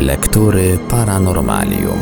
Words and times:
Lektury 0.00 0.78
Paranormalium. 0.90 2.00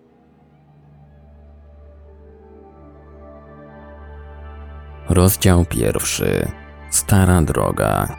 Rozdział 5.08 5.64
pierwszy. 5.64 6.48
Stara 6.90 7.42
droga. 7.42 8.16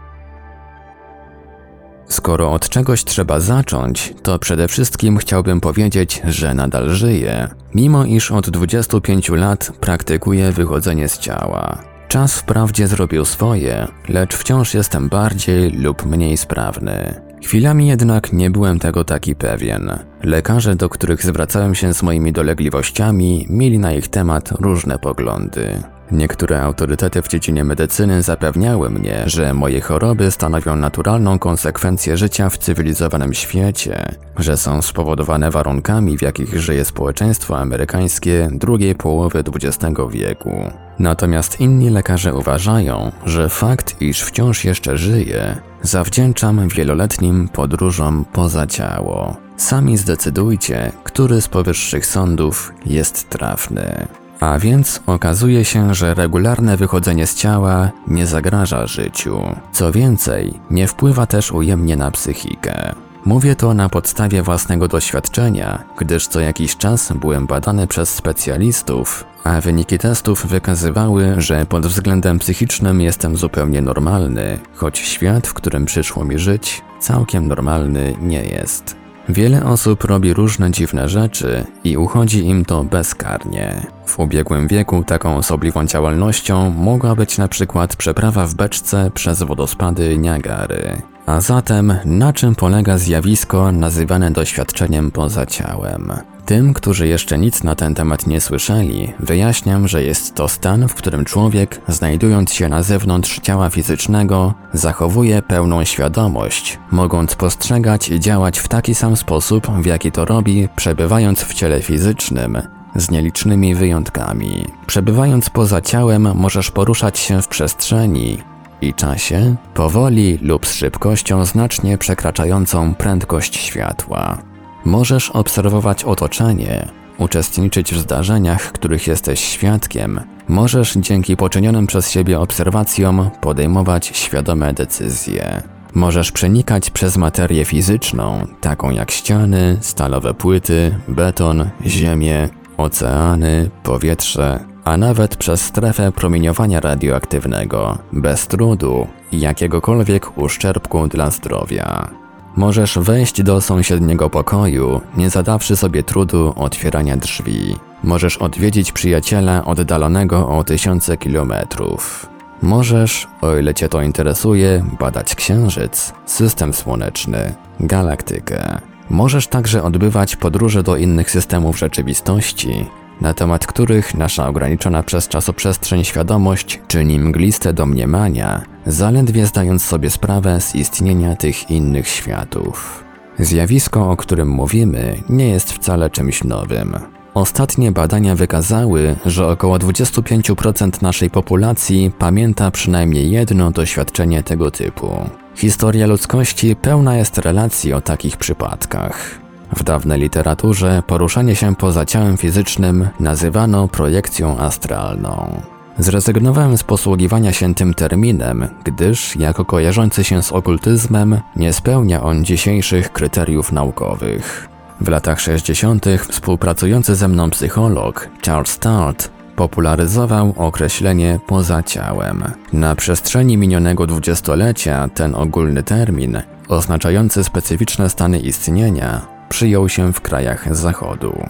Skoro 2.08 2.52
od 2.52 2.70
czegoś 2.70 3.04
trzeba 3.04 3.40
zacząć, 3.40 4.14
to 4.24 4.40
przede 4.40 4.68
wszystkim 4.68 5.18
chciałbym 5.18 5.62
powiedzieć, 5.62 6.22
że 6.28 6.54
nadal 6.54 6.90
żyję, 6.90 7.48
mimo 7.76 8.06
iż 8.06 8.32
od 8.32 8.50
25 8.50 9.30
lat 9.30 9.72
praktykuję 9.80 10.52
wychodzenie 10.52 11.10
z 11.10 11.20
ciała. 11.20 11.84
Czas 12.08 12.40
wprawdzie 12.40 12.88
zrobił 12.88 13.26
swoje, 13.26 13.88
lecz 14.10 14.36
wciąż 14.36 14.74
jestem 14.74 15.10
bardziej 15.10 15.72
lub 15.72 16.06
mniej 16.06 16.38
sprawny. 16.38 17.22
Chwilami 17.44 17.88
jednak 17.88 18.34
nie 18.34 18.50
byłem 18.50 18.80
tego 18.80 19.04
taki 19.04 19.36
pewien. 19.36 20.00
Lekarze, 20.24 20.76
do 20.76 20.90
których 20.90 21.26
zwracałem 21.26 21.76
się 21.76 21.94
z 21.94 22.04
moimi 22.04 22.34
dolegliwościami, 22.34 23.48
mieli 23.50 23.80
na 23.80 23.94
ich 23.94 24.08
temat 24.08 24.52
różne 24.52 24.99
poglądy. 24.99 25.84
Niektóre 26.12 26.62
autorytety 26.62 27.22
w 27.22 27.28
dziedzinie 27.28 27.64
medycyny 27.64 28.22
zapewniały 28.22 28.90
mnie, 28.90 29.24
że 29.26 29.54
moje 29.54 29.82
choroby 29.82 30.32
stanowią 30.32 30.76
naturalną 30.76 31.40
konsekwencję 31.40 32.18
życia 32.18 32.50
w 32.50 32.58
cywilizowanym 32.58 33.34
świecie, 33.34 34.16
że 34.38 34.58
są 34.58 34.82
spowodowane 34.82 35.52
warunkami, 35.52 36.18
w 36.18 36.22
jakich 36.22 36.60
żyje 36.60 36.86
społeczeństwo 36.86 37.60
amerykańskie 37.60 38.50
drugiej 38.52 38.96
połowy 38.96 39.44
XX 39.54 40.00
wieku. 40.12 40.72
Natomiast 41.00 41.60
inni 41.60 41.90
lekarze 41.90 42.34
uważają, 42.34 43.12
że 43.26 43.50
fakt, 43.50 44.02
iż 44.02 44.22
wciąż 44.22 44.66
jeszcze 44.66 44.98
żyję, 44.98 45.58
zawdzięczam 45.82 46.68
wieloletnim 46.68 47.48
podróżom 47.48 48.26
poza 48.34 48.68
ciało. 48.68 49.38
Sami 49.58 49.98
zdecydujcie, 49.98 50.92
który 51.04 51.42
z 51.42 51.48
powyższych 51.48 52.06
sądów 52.06 52.74
jest 52.86 53.30
trafny. 53.30 54.08
A 54.40 54.60
więc 54.60 55.00
okazuje 55.05 55.66
się, 55.66 55.96
że 55.96 56.14
regularne 56.14 56.78
wychodzenie 56.78 57.28
z 57.28 57.36
ciała 57.36 57.91
nie 58.08 58.28
zagraża 58.28 58.88
życiu. 58.88 59.42
Co 59.72 59.92
więcej, 59.92 60.60
nie 60.72 60.88
wpływa 60.88 61.26
też 61.26 61.52
ujemnie 61.52 61.96
na 61.96 62.12
psychikę. 62.12 62.96
Mówię 63.26 63.55
to 63.55 63.74
na 63.74 63.90
podstawie 63.90 64.42
własnego 64.42 64.88
doświadczenia, 64.88 65.84
gdyż 65.97 66.28
co 66.28 66.40
jakiś 66.40 66.78
czas 66.78 67.12
byłem 67.12 67.47
badany 67.47 67.88
przez 67.88 68.09
specjalistów, 68.09 69.24
a 69.44 69.62
wyniki 69.62 69.97
testów 69.97 70.46
wykazywały, 70.46 71.36
że 71.38 71.66
pod 71.66 71.88
względem 71.88 72.40
psychicznym 72.40 73.02
jestem 73.02 73.38
zupełnie 73.38 73.81
normalny, 73.81 74.59
choć 74.75 75.00
świat, 75.00 75.47
w 75.47 75.53
którym 75.53 75.86
przyszło 75.86 76.25
mi 76.25 76.40
żyć, 76.40 76.81
całkiem 77.00 77.47
normalny 77.47 78.16
nie 78.22 78.44
jest. 78.44 79.05
Wiele 79.29 79.66
osób 79.66 80.03
robi 80.03 80.34
różne 80.34 80.72
dziwne 80.72 81.09
rzeczy 81.09 81.66
i 81.84 81.97
uchodzi 81.97 82.45
im 82.45 82.66
to 82.66 82.84
bezkarnie. 82.84 83.88
W 84.06 84.19
ubiegłym 84.19 84.68
wieku 84.68 85.03
taką 85.03 85.38
osobliwą 85.38 85.85
działalnością 85.85 86.69
mogła 86.69 87.16
być 87.16 87.38
na 87.38 87.47
przykład 87.47 87.96
przeprawa 87.96 88.47
w 88.47 88.56
beczce 88.56 89.12
przez 89.14 89.44
wodospady 89.44 90.18
Niagary. 90.18 91.02
A 91.25 91.41
zatem 91.41 91.94
na 92.06 92.34
czym 92.34 92.56
polega 92.56 92.97
zjawisko 92.97 93.72
nazywane 93.72 94.31
doświadczeniem 94.31 95.12
poza 95.12 95.46
ciałem? 95.46 96.14
Tym, 96.46 96.74
którzy 96.74 97.08
jeszcze 97.08 97.38
nic 97.38 97.64
na 97.64 97.76
ten 97.76 97.96
temat 97.96 98.28
nie 98.28 98.42
słyszeli, 98.42 99.14
wyjaśniam, 99.20 99.88
że 99.88 100.04
jest 100.04 100.36
to 100.36 100.48
stan, 100.48 100.88
w 100.88 100.96
którym 100.96 101.26
człowiek, 101.26 101.82
znajdując 101.88 102.54
się 102.54 102.70
na 102.70 102.84
zewnątrz 102.84 103.40
ciała 103.40 103.70
fizycznego, 103.70 104.54
zachowuje 104.74 105.42
pełną 105.42 105.84
świadomość, 105.84 106.80
mogąc 106.92 107.36
postrzegać 107.36 108.10
i 108.10 108.20
działać 108.20 108.60
w 108.60 108.68
taki 108.68 108.96
sam 108.96 109.16
sposób, 109.16 109.68
w 109.68 109.86
jaki 109.86 110.12
to 110.12 110.26
robi, 110.26 110.68
przebywając 110.76 111.42
w 111.42 111.54
ciele 111.54 111.82
fizycznym, 111.82 112.62
z 112.96 113.12
nielicznymi 113.12 113.76
wyjątkami. 113.76 114.66
Przebywając 114.88 115.50
poza 115.50 115.82
ciałem, 115.82 116.36
możesz 116.36 116.72
poruszać 116.72 117.20
się 117.20 117.42
w 117.42 117.48
przestrzeni, 117.48 118.38
i 118.82 118.94
czasie, 118.94 119.56
powoli 119.74 120.40
lub 120.42 120.66
z 120.66 120.74
szybkością 120.74 121.46
znacznie 121.46 121.98
przekraczającą 121.98 122.96
prędkość 122.96 123.58
światła. 123.58 124.55
Możesz 124.85 125.29
obserwować 125.29 126.03
otoczenie, 126.03 126.88
uczestniczyć 127.18 127.94
w 127.94 128.00
zdarzeniach, 128.00 128.72
których 128.72 129.07
jesteś 129.07 129.40
świadkiem. 129.40 130.22
Możesz 130.47 130.94
dzięki 130.94 131.38
poczynionym 131.38 131.88
przez 131.88 132.12
siebie 132.12 132.40
obserwacjom 132.40 133.29
podejmować 133.41 134.07
świadome 134.07 134.73
decyzje. 134.73 135.63
Możesz 135.94 136.31
przenikać 136.31 136.90
przez 136.90 137.18
materię 137.18 137.66
fizyczną, 137.66 138.47
taką 138.62 138.91
jak 138.91 139.12
ściany, 139.12 139.78
stalowe 139.81 140.34
płyty, 140.34 140.96
beton, 141.07 141.69
ziemię, 141.85 142.50
oceany, 142.78 143.69
powietrze, 143.84 144.59
a 144.84 144.97
nawet 144.97 145.35
przez 145.35 145.62
strefę 145.62 146.12
promieniowania 146.12 146.79
radioaktywnego, 146.79 147.97
bez 148.13 148.47
trudu 148.47 149.07
i 149.31 149.40
jakiegokolwiek 149.40 150.38
uszczerbku 150.38 151.07
dla 151.07 151.31
zdrowia. 151.31 152.25
Możesz 152.56 152.98
wejść 152.98 153.44
do 153.44 153.62
sąsiedniego 153.62 154.30
pokoju, 154.30 155.02
nie 155.18 155.30
zadawszy 155.30 155.76
sobie 155.76 156.04
trudu 156.04 156.54
otwierania 156.56 157.18
drzwi. 157.18 157.76
Możesz 158.04 158.38
odwiedzić 158.38 158.92
przyjaciela 158.92 159.66
oddalonego 159.66 160.50
o 160.50 160.64
tysiące 160.64 161.18
kilometrów. 161.18 162.30
Możesz, 162.62 163.28
o 163.42 163.56
ile 163.56 163.74
Cię 163.74 163.90
to 163.90 164.02
interesuje, 164.02 164.86
badać 165.00 165.36
księżyc, 165.36 166.14
system 166.26 166.74
słoneczny, 166.74 167.54
galaktykę. 167.80 168.78
Możesz 169.10 169.48
także 169.48 169.84
odbywać 169.84 170.36
podróże 170.36 170.84
do 170.84 170.98
innych 170.98 171.32
systemów 171.32 171.80
rzeczywistości, 171.80 172.86
na 173.22 173.34
temat 173.34 173.68
których 173.68 174.16
nasza 174.16 174.48
ograniczona 174.48 175.03
przez 175.03 175.28
czasoprzestrzeń 175.28 176.03
świadomość 176.03 176.81
czyni 176.88 177.20
mgliste 177.20 177.74
domniemania, 177.74 178.62
zaledwie 178.86 179.46
zdając 179.46 179.86
sobie 179.86 180.09
sprawę 180.09 180.62
z 180.62 180.76
istnienia 180.76 181.36
tych 181.36 181.72
innych 181.72 182.08
światów. 182.08 183.03
Zjawisko, 183.40 184.12
o 184.12 184.18
którym 184.18 184.50
mówimy, 184.50 185.24
nie 185.30 185.50
jest 185.50 185.74
wcale 185.74 186.09
czymś 186.09 186.44
nowym. 186.44 186.96
Ostatnie 187.34 187.92
badania 187.92 188.36
wykazały, 188.36 189.16
że 189.26 189.47
około 189.47 189.78
25% 189.78 191.02
naszej 191.02 191.30
populacji 191.30 192.12
pamięta 192.20 192.72
przynajmniej 192.72 193.32
jedno 193.32 193.72
doświadczenie 193.72 194.44
tego 194.44 194.72
typu. 194.72 195.09
Historia 195.56 196.08
ludzkości 196.08 196.76
pełna 196.76 197.18
jest 197.18 197.38
relacji 197.38 197.94
o 197.94 198.02
takich 198.02 198.38
przypadkach. 198.38 199.45
W 199.76 199.84
dawnej 199.84 200.20
literaturze 200.20 201.03
poruszanie 201.08 201.56
się 201.56 201.76
poza 201.76 202.06
ciałem 202.06 202.38
fizycznym 202.38 203.08
nazywano 203.20 203.88
projekcją 203.88 204.58
astralną. 204.58 205.62
Zrezygnowałem 206.00 206.78
z 206.78 206.84
posługiwania 206.84 207.53
się 207.53 207.76
tym 207.76 207.94
terminem, 207.94 208.68
gdyż, 208.84 209.36
jako 209.36 209.66
kojarzący 209.66 210.24
się 210.24 210.44
z 210.44 210.52
okultyzmem, 210.52 211.40
nie 211.56 211.74
spełnia 211.74 212.24
on 212.24 212.46
dzisiejszych 212.46 213.14
kryteriów 213.14 213.72
naukowych. 213.72 214.70
W 215.02 215.08
latach 215.08 215.40
60. 215.40 216.06
współpracujący 216.29 217.16
ze 217.16 217.28
mną 217.28 217.50
psycholog 217.50 218.29
Charles 218.46 218.72
Start 218.72 219.29
popularyzował 219.56 220.53
określenie 220.58 221.40
poza 221.47 221.84
ciałem. 221.84 222.44
Na 222.73 222.96
przestrzeni 222.96 223.58
minionego 223.58 224.08
dwudziestolecia 224.08 225.09
ten 225.14 225.35
ogólny 225.35 225.84
termin, 225.84 226.41
oznaczający 226.67 227.44
specyficzne 227.44 228.09
stany 228.09 228.40
istnienia, 228.40 229.34
przyjął 229.55 229.90
się 229.90 230.13
w 230.13 230.22
krajach 230.22 230.75
Zachodu. 230.75 231.46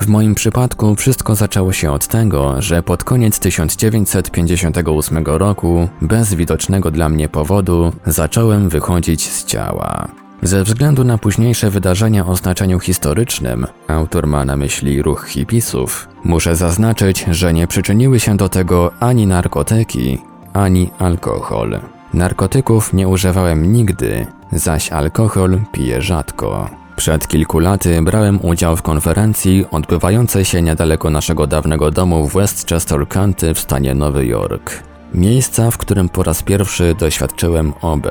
W 0.00 0.08
moim 0.08 0.34
przypadku 0.34 0.94
wszystko 0.94 1.34
zaczęło 1.34 1.72
się 1.72 1.92
od 1.92 2.06
tego, 2.06 2.62
że 2.62 2.82
pod 2.82 3.04
koniec 3.04 3.38
1958 3.38 5.24
roku, 5.26 5.88
bez 6.02 6.34
widocznego 6.34 6.90
dla 6.90 7.08
mnie 7.08 7.28
powodu, 7.28 7.92
zacząłem 8.06 8.68
wychodzić 8.68 9.30
z 9.30 9.44
ciała. 9.44 10.08
Ze 10.42 10.64
względu 10.64 11.04
na 11.04 11.18
późniejsze 11.18 11.70
wydarzenia 11.70 12.26
o 12.26 12.36
znaczeniu 12.36 12.78
historycznym, 12.78 13.66
autor 13.88 14.26
ma 14.26 14.44
na 14.44 14.56
myśli 14.56 15.02
ruch 15.02 15.26
hipisów, 15.28 16.08
muszę 16.24 16.56
zaznaczyć, 16.56 17.24
że 17.30 17.52
nie 17.52 17.66
przyczyniły 17.66 18.20
się 18.20 18.36
do 18.36 18.48
tego 18.48 18.90
ani 19.00 19.26
narkotyki, 19.26 20.18
ani 20.52 20.90
alkohol. 20.98 21.80
Narkotyków 22.14 22.92
nie 22.92 23.08
używałem 23.08 23.72
nigdy, 23.72 24.26
zaś 24.52 24.92
alkohol 24.92 25.60
piję 25.72 26.02
rzadko. 26.02 26.78
Przed 26.98 27.28
kilku 27.28 27.58
laty 27.58 28.02
brałem 28.02 28.44
udział 28.44 28.76
w 28.76 28.82
konferencji 28.82 29.64
odbywającej 29.70 30.44
się 30.44 30.62
niedaleko 30.62 31.10
naszego 31.10 31.46
dawnego 31.46 31.90
domu 31.90 32.28
w 32.28 32.34
Westchester 32.34 33.08
County 33.08 33.54
w 33.54 33.60
stanie 33.60 33.94
Nowy 33.94 34.26
Jork. 34.26 34.82
Miejsca, 35.14 35.70
w 35.70 35.78
którym 35.78 36.08
po 36.08 36.22
raz 36.22 36.42
pierwszy 36.42 36.94
doświadczyłem 36.94 37.72
OB. 37.82 38.06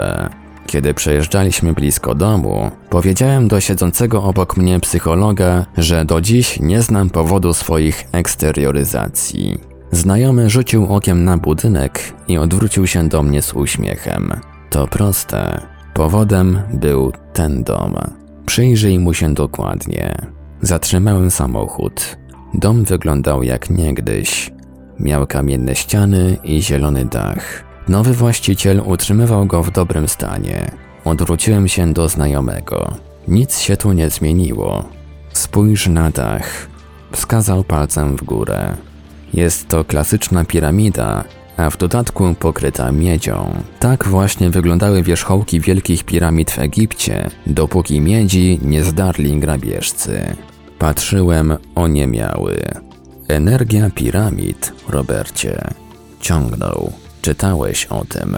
Kiedy 0.68 0.94
przejeżdżaliśmy 0.94 1.74
blisko 1.74 2.16
domu, 2.16 2.72
powiedziałem 2.90 3.48
do 3.48 3.60
siedzącego 3.60 4.24
obok 4.24 4.58
mnie 4.58 4.80
psychologa, 4.80 5.66
że 5.78 6.06
do 6.06 6.22
dziś 6.22 6.60
nie 6.60 6.82
znam 6.82 7.10
powodu 7.10 7.54
swoich 7.54 8.06
eksterioryzacji. 8.12 9.58
Znajomy 9.92 10.50
rzucił 10.50 10.94
okiem 10.96 11.24
na 11.24 11.38
budynek 11.38 12.14
i 12.28 12.38
odwrócił 12.38 12.88
się 12.88 13.10
do 13.10 13.24
mnie 13.24 13.42
z 13.42 13.54
uśmiechem. 13.54 14.34
To 14.70 14.88
proste. 14.88 15.62
Powodem 15.94 16.62
był 16.74 17.12
ten 17.34 17.64
dom. 17.64 17.96
Przyjrzyj 18.48 19.00
mu 19.00 19.14
się 19.14 19.34
dokładnie. 19.34 20.16
Zatrzymałem 20.62 21.32
samochód. 21.32 22.18
Dom 22.54 22.84
wyglądał 22.84 23.44
jak 23.44 23.70
niegdyś. 23.70 24.52
Miał 25.00 25.28
kamienne 25.28 25.76
ściany 25.76 26.38
i 26.44 26.62
zielony 26.62 27.06
dach. 27.06 27.64
Nowy 27.88 28.14
właściciel 28.14 28.82
utrzymywał 28.86 29.46
go 29.46 29.64
w 29.64 29.72
dobrym 29.72 30.08
stanie. 30.08 30.72
Odwróciłem 31.06 31.68
się 31.68 31.94
do 31.94 32.10
znajomego. 32.10 32.94
Nic 33.28 33.60
się 33.60 33.78
tu 33.78 33.94
nie 33.94 34.10
zmieniło. 34.10 34.90
Spójrz 35.34 35.88
na 35.88 36.10
dach. 36.10 36.68
Wskazał 37.12 37.64
palcem 37.64 38.18
w 38.18 38.24
górę. 38.24 38.78
Jest 39.34 39.68
to 39.68 39.86
klasyczna 39.86 40.46
piramida, 40.46 41.24
a 41.58 41.70
w 41.70 41.78
dodatku 41.78 42.36
pokryta 42.40 42.92
miedzią. 42.92 43.64
Tak 43.80 44.08
właśnie 44.08 44.50
wyglądały 44.50 45.04
wierzchołki 45.04 45.60
wielkich 45.60 46.04
piramid 46.04 46.52
w 46.52 46.60
Egipcie, 46.60 47.30
dopóki 47.48 48.02
miedzi 48.02 48.60
nie 48.62 48.84
zdarli 48.84 49.40
grabieżcy. 49.40 50.36
Patrzyłem 50.80 51.58
oniemiały. 51.76 52.58
Energia 53.28 53.90
piramid, 53.90 54.74
Robercie. 54.90 55.62
Ciągnął. 56.22 56.94
Czytałeś 57.22 57.86
o 57.86 58.06
tym. 58.06 58.38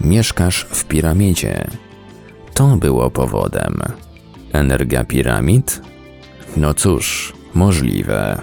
Mieszkasz 0.00 0.66
w 0.70 0.84
piramidzie. 0.84 1.66
To 2.54 2.76
było 2.76 3.10
powodem. 3.10 3.82
Energia 4.52 5.04
piramid? 5.04 5.80
No 6.56 6.74
cóż, 6.74 7.32
możliwe. 7.54 8.42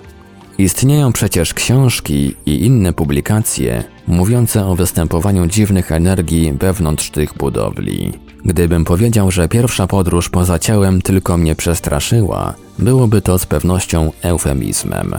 Istnieją 0.57 1.13
przecież 1.13 1.53
książki 1.53 2.35
i 2.45 2.65
inne 2.65 2.93
publikacje 2.93 3.83
mówiące 4.07 4.65
o 4.65 4.75
występowaniu 4.75 5.47
dziwnych 5.47 5.91
energii 5.91 6.53
wewnątrz 6.59 7.09
tych 7.09 7.33
budowli. 7.33 8.11
Gdybym 8.45 8.85
powiedział, 8.85 9.31
że 9.31 9.47
pierwsza 9.47 9.87
podróż 9.87 10.29
poza 10.29 10.59
ciałem 10.59 11.01
tylko 11.01 11.37
mnie 11.37 11.55
przestraszyła, 11.55 12.53
byłoby 12.79 13.21
to 13.21 13.39
z 13.39 13.45
pewnością 13.45 14.11
eufemizmem. 14.21 15.15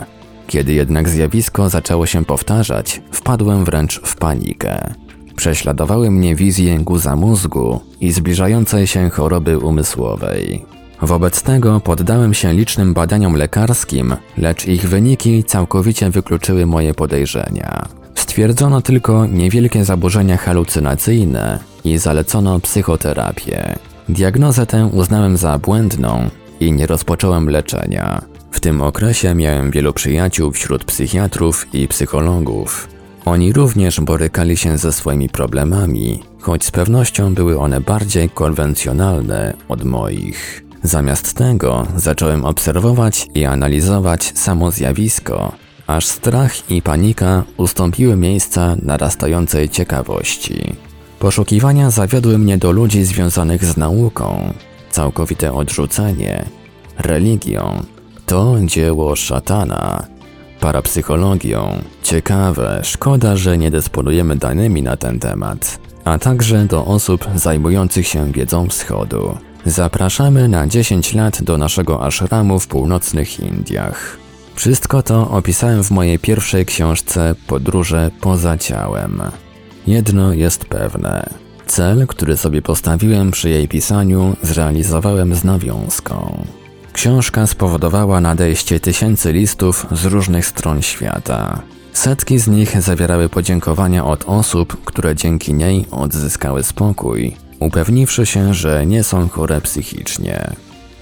Kiedy 0.46 0.72
jednak 0.72 1.08
zjawisko 1.08 1.68
zaczęło 1.68 2.06
się 2.06 2.24
powtarzać, 2.24 3.02
wpadłem 3.10 3.64
wręcz 3.64 4.00
w 4.04 4.16
panikę. 4.16 4.94
Prześladowały 5.36 6.10
mnie 6.10 6.34
wizje 6.34 6.78
guza 6.78 7.16
mózgu 7.16 7.80
i 8.00 8.12
zbliżającej 8.12 8.86
się 8.86 9.10
choroby 9.10 9.58
umysłowej. 9.58 10.64
Wobec 11.02 11.42
tego 11.42 11.80
poddałem 11.80 12.34
się 12.34 12.52
licznym 12.52 12.94
badaniom 12.94 13.34
lekarskim, 13.34 14.16
lecz 14.38 14.66
ich 14.66 14.88
wyniki 14.88 15.44
całkowicie 15.44 16.10
wykluczyły 16.10 16.66
moje 16.66 16.94
podejrzenia. 16.94 17.88
Stwierdzono 18.14 18.80
tylko 18.80 19.26
niewielkie 19.26 19.84
zaburzenia 19.84 20.36
halucynacyjne 20.36 21.58
i 21.84 21.98
zalecono 21.98 22.60
psychoterapię. 22.60 23.78
Diagnozę 24.08 24.66
tę 24.66 24.86
uznałem 24.86 25.36
za 25.36 25.58
błędną 25.58 26.30
i 26.60 26.72
nie 26.72 26.86
rozpocząłem 26.86 27.50
leczenia. 27.50 28.22
W 28.50 28.60
tym 28.60 28.82
okresie 28.82 29.34
miałem 29.34 29.70
wielu 29.70 29.92
przyjaciół 29.92 30.52
wśród 30.52 30.84
psychiatrów 30.84 31.66
i 31.74 31.88
psychologów. 31.88 32.88
Oni 33.24 33.52
również 33.52 34.00
borykali 34.00 34.56
się 34.56 34.78
ze 34.78 34.92
swoimi 34.92 35.28
problemami, 35.28 36.22
choć 36.40 36.64
z 36.64 36.70
pewnością 36.70 37.34
były 37.34 37.58
one 37.58 37.80
bardziej 37.80 38.30
konwencjonalne 38.30 39.54
od 39.68 39.84
moich. 39.84 40.67
Zamiast 40.82 41.34
tego 41.34 41.86
zacząłem 41.96 42.44
obserwować 42.44 43.26
i 43.34 43.44
analizować 43.44 44.32
samo 44.38 44.70
zjawisko, 44.70 45.52
aż 45.86 46.06
strach 46.06 46.70
i 46.70 46.82
panika 46.82 47.44
ustąpiły 47.56 48.16
miejsca 48.16 48.76
narastającej 48.82 49.68
ciekawości. 49.68 50.72
Poszukiwania 51.18 51.90
zawiodły 51.90 52.38
mnie 52.38 52.58
do 52.58 52.72
ludzi 52.72 53.04
związanych 53.04 53.64
z 53.64 53.76
nauką, 53.76 54.52
całkowite 54.90 55.52
odrzucenie, 55.52 56.44
religią. 56.98 57.82
To 58.26 58.56
dzieło 58.64 59.16
szatana. 59.16 60.06
Parapsychologią. 60.60 61.78
Ciekawe, 62.02 62.80
szkoda, 62.84 63.36
że 63.36 63.58
nie 63.58 63.70
dysponujemy 63.70 64.36
danymi 64.36 64.82
na 64.82 64.96
ten 64.96 65.18
temat. 65.18 65.78
A 66.04 66.18
także 66.18 66.64
do 66.64 66.84
osób 66.84 67.26
zajmujących 67.34 68.06
się 68.06 68.32
wiedzą 68.32 68.68
wschodu. 68.68 69.38
Zapraszamy 69.68 70.48
na 70.48 70.66
10 70.66 71.14
lat 71.14 71.42
do 71.42 71.58
naszego 71.58 72.04
ashramu 72.04 72.60
w 72.60 72.66
północnych 72.66 73.40
Indiach. 73.40 74.18
Wszystko 74.54 75.02
to 75.02 75.30
opisałem 75.30 75.84
w 75.84 75.90
mojej 75.90 76.18
pierwszej 76.18 76.66
książce 76.66 77.34
Podróże 77.46 78.10
poza 78.20 78.58
ciałem. 78.58 79.22
Jedno 79.86 80.32
jest 80.32 80.64
pewne. 80.64 81.30
Cel, 81.66 82.06
który 82.06 82.36
sobie 82.36 82.62
postawiłem 82.62 83.30
przy 83.30 83.50
jej 83.50 83.68
pisaniu, 83.68 84.36
zrealizowałem 84.42 85.34
z 85.34 85.44
nawiązką. 85.44 86.44
Książka 86.92 87.46
spowodowała 87.46 88.20
nadejście 88.20 88.80
tysięcy 88.80 89.32
listów 89.32 89.86
z 89.92 90.04
różnych 90.04 90.46
stron 90.46 90.82
świata. 90.82 91.62
Setki 91.92 92.38
z 92.38 92.48
nich 92.48 92.82
zawierały 92.82 93.28
podziękowania 93.28 94.04
od 94.04 94.24
osób, 94.26 94.84
które 94.84 95.16
dzięki 95.16 95.54
niej 95.54 95.86
odzyskały 95.90 96.62
spokój, 96.62 97.36
upewniwszy 97.60 98.26
się, 98.26 98.54
że 98.54 98.86
nie 98.86 99.04
są 99.04 99.28
chore 99.28 99.60
psychicznie. 99.60 100.50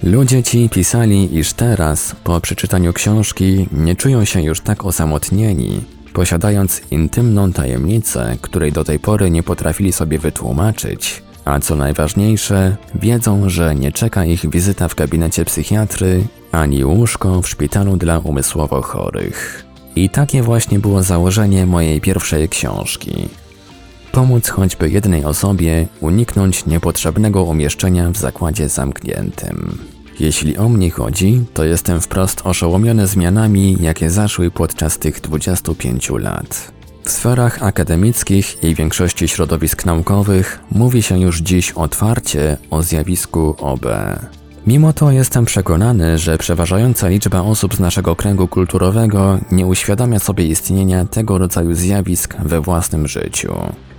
Ludzie 0.03 0.43
ci 0.43 0.69
pisali, 0.69 1.37
iż 1.37 1.53
teraz, 1.53 2.15
po 2.23 2.41
przeczytaniu 2.41 2.93
książki, 2.93 3.67
nie 3.71 3.95
czują 3.95 4.25
się 4.25 4.41
już 4.41 4.61
tak 4.61 4.85
osamotnieni, 4.85 5.81
posiadając 6.13 6.81
intymną 6.91 7.53
tajemnicę, 7.53 8.37
której 8.41 8.71
do 8.71 8.83
tej 8.83 8.99
pory 8.99 9.31
nie 9.31 9.43
potrafili 9.43 9.93
sobie 9.93 10.19
wytłumaczyć, 10.19 11.23
a 11.45 11.59
co 11.59 11.75
najważniejsze, 11.75 12.77
wiedzą, 12.95 13.49
że 13.49 13.75
nie 13.75 13.91
czeka 13.91 14.25
ich 14.25 14.49
wizyta 14.49 14.87
w 14.87 14.95
gabinecie 14.95 15.45
psychiatry 15.45 16.23
ani 16.51 16.85
łóżko 16.85 17.41
w 17.41 17.49
szpitalu 17.49 17.97
dla 17.97 18.19
umysłowo 18.19 18.81
chorych. 18.81 19.65
I 19.95 20.09
takie 20.09 20.43
właśnie 20.43 20.79
było 20.79 21.03
założenie 21.03 21.65
mojej 21.65 22.01
pierwszej 22.01 22.49
książki. 22.49 23.29
Pomóc 24.11 24.49
choćby 24.49 24.89
jednej 24.89 25.25
osobie 25.25 25.87
uniknąć 25.99 26.65
niepotrzebnego 26.65 27.43
umieszczenia 27.43 28.09
w 28.09 28.17
zakładzie 28.17 28.69
zamkniętym. 28.69 29.77
Jeśli 30.19 30.57
o 30.57 30.69
mnie 30.69 30.91
chodzi, 30.91 31.41
to 31.53 31.63
jestem 31.63 32.01
wprost 32.01 32.41
oszołomiony 32.43 33.07
zmianami, 33.07 33.77
jakie 33.81 34.09
zaszły 34.09 34.51
podczas 34.51 34.97
tych 34.97 35.21
25 35.21 36.09
lat. 36.09 36.71
W 37.03 37.11
sferach 37.11 37.63
akademickich 37.63 38.63
i 38.63 38.75
większości 38.75 39.27
środowisk 39.27 39.85
naukowych 39.85 40.59
mówi 40.71 41.03
się 41.03 41.19
już 41.19 41.39
dziś 41.41 41.71
otwarcie 41.71 42.57
o 42.69 42.83
zjawisku 42.83 43.55
OB. 43.59 43.85
Mimo 44.67 44.93
to 44.93 45.11
jestem 45.11 45.45
przekonany, 45.45 46.17
że 46.17 46.37
przeważająca 46.37 47.07
liczba 47.07 47.41
osób 47.41 47.75
z 47.75 47.79
naszego 47.79 48.15
kręgu 48.15 48.47
kulturowego 48.47 49.39
nie 49.51 49.65
uświadamia 49.65 50.19
sobie 50.19 50.45
istnienia 50.45 51.05
tego 51.05 51.37
rodzaju 51.37 51.73
zjawisk 51.73 52.35
we 52.37 52.61
własnym 52.61 53.07
życiu. 53.07 53.53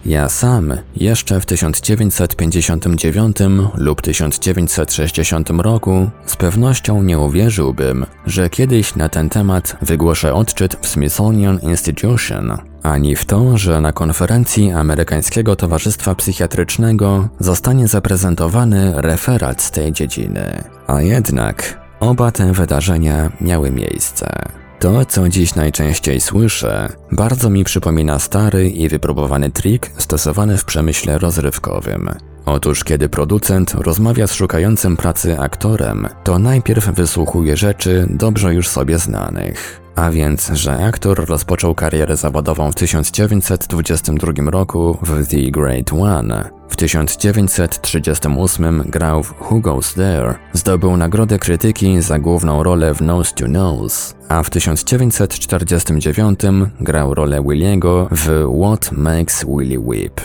Ja 0.06 0.28
sam 0.28 0.72
jeszcze 0.96 1.40
w 1.40 1.46
1959 1.46 3.36
lub 3.74 4.02
1960 4.02 5.50
roku 5.50 6.10
z 6.26 6.36
pewnością 6.36 7.02
nie 7.02 7.18
uwierzyłbym, 7.18 8.06
że 8.26 8.50
kiedyś 8.50 8.96
na 8.96 9.08
ten 9.08 9.28
temat 9.28 9.76
wygłoszę 9.82 10.34
odczyt 10.34 10.76
w 10.82 10.88
Smithsonian 10.88 11.58
Institution, 11.62 12.58
ani 12.82 13.16
w 13.16 13.24
to, 13.24 13.58
że 13.58 13.80
na 13.80 13.92
konferencji 13.92 14.72
Amerykańskiego 14.72 15.56
Towarzystwa 15.56 16.14
Psychiatrycznego 16.14 17.28
zostanie 17.40 17.88
zaprezentowany 17.88 18.92
referat 18.96 19.62
z 19.62 19.70
tej 19.70 19.92
dziedziny. 19.92 20.64
A 20.86 21.02
jednak 21.02 21.80
oba 22.00 22.30
te 22.30 22.52
wydarzenia 22.52 23.32
miały 23.40 23.70
miejsce. 23.70 24.42
To, 24.78 25.04
co 25.04 25.28
dziś 25.28 25.54
najczęściej 25.54 26.20
słyszę, 26.20 26.88
bardzo 27.12 27.50
mi 27.50 27.64
przypomina 27.64 28.18
stary 28.18 28.70
i 28.70 28.88
wypróbowany 28.88 29.50
trik 29.50 29.90
stosowany 29.96 30.56
w 30.56 30.64
przemyśle 30.64 31.18
rozrywkowym. 31.18 32.10
Otóż 32.46 32.84
kiedy 32.84 33.08
producent 33.08 33.74
rozmawia 33.74 34.26
z 34.26 34.34
szukającym 34.34 34.96
pracy 34.96 35.40
aktorem, 35.40 36.08
to 36.24 36.38
najpierw 36.38 36.86
wysłuchuje 36.86 37.56
rzeczy 37.56 38.06
dobrze 38.10 38.54
już 38.54 38.68
sobie 38.68 38.98
znanych. 38.98 39.80
A 39.96 40.10
więc, 40.10 40.50
że 40.54 40.84
aktor 40.84 41.28
rozpoczął 41.28 41.74
karierę 41.74 42.16
zawodową 42.16 42.72
w 42.72 42.74
1922 42.74 44.50
roku 44.50 44.98
w 45.02 45.26
The 45.26 45.50
Great 45.50 45.92
One, 45.92 46.57
W 46.68 46.76
1938 46.76 48.82
grał 48.86 49.22
w 49.22 49.34
Who 49.40 49.60
Goes 49.60 49.94
There, 49.94 50.34
zdobył 50.52 50.96
nagrodę 50.96 51.38
krytyki 51.38 52.02
za 52.02 52.18
główną 52.18 52.62
rolę 52.62 52.94
w 52.94 53.00
Nose 53.00 53.34
to 53.34 53.48
Nose, 53.48 54.14
a 54.28 54.42
w 54.42 54.50
1949 54.50 56.40
grał 56.80 57.14
rolę 57.14 57.42
Williego 57.42 58.08
w 58.10 58.44
What 58.62 58.92
Makes 58.92 59.44
Willie 59.44 59.80
Weep. 59.80 60.20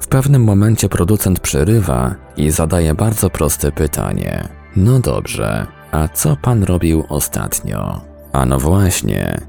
W 0.00 0.06
pewnym 0.06 0.44
momencie 0.44 0.88
producent 0.88 1.40
przerywa 1.40 2.14
i 2.36 2.50
zadaje 2.50 2.94
bardzo 2.94 3.30
proste 3.30 3.72
pytanie. 3.72 4.48
No 4.76 4.98
dobrze, 4.98 5.66
a 5.92 6.08
co 6.08 6.36
pan 6.36 6.62
robił 6.62 7.04
ostatnio? 7.08 8.00
A 8.32 8.46
no 8.46 8.58
właśnie, 8.58 9.40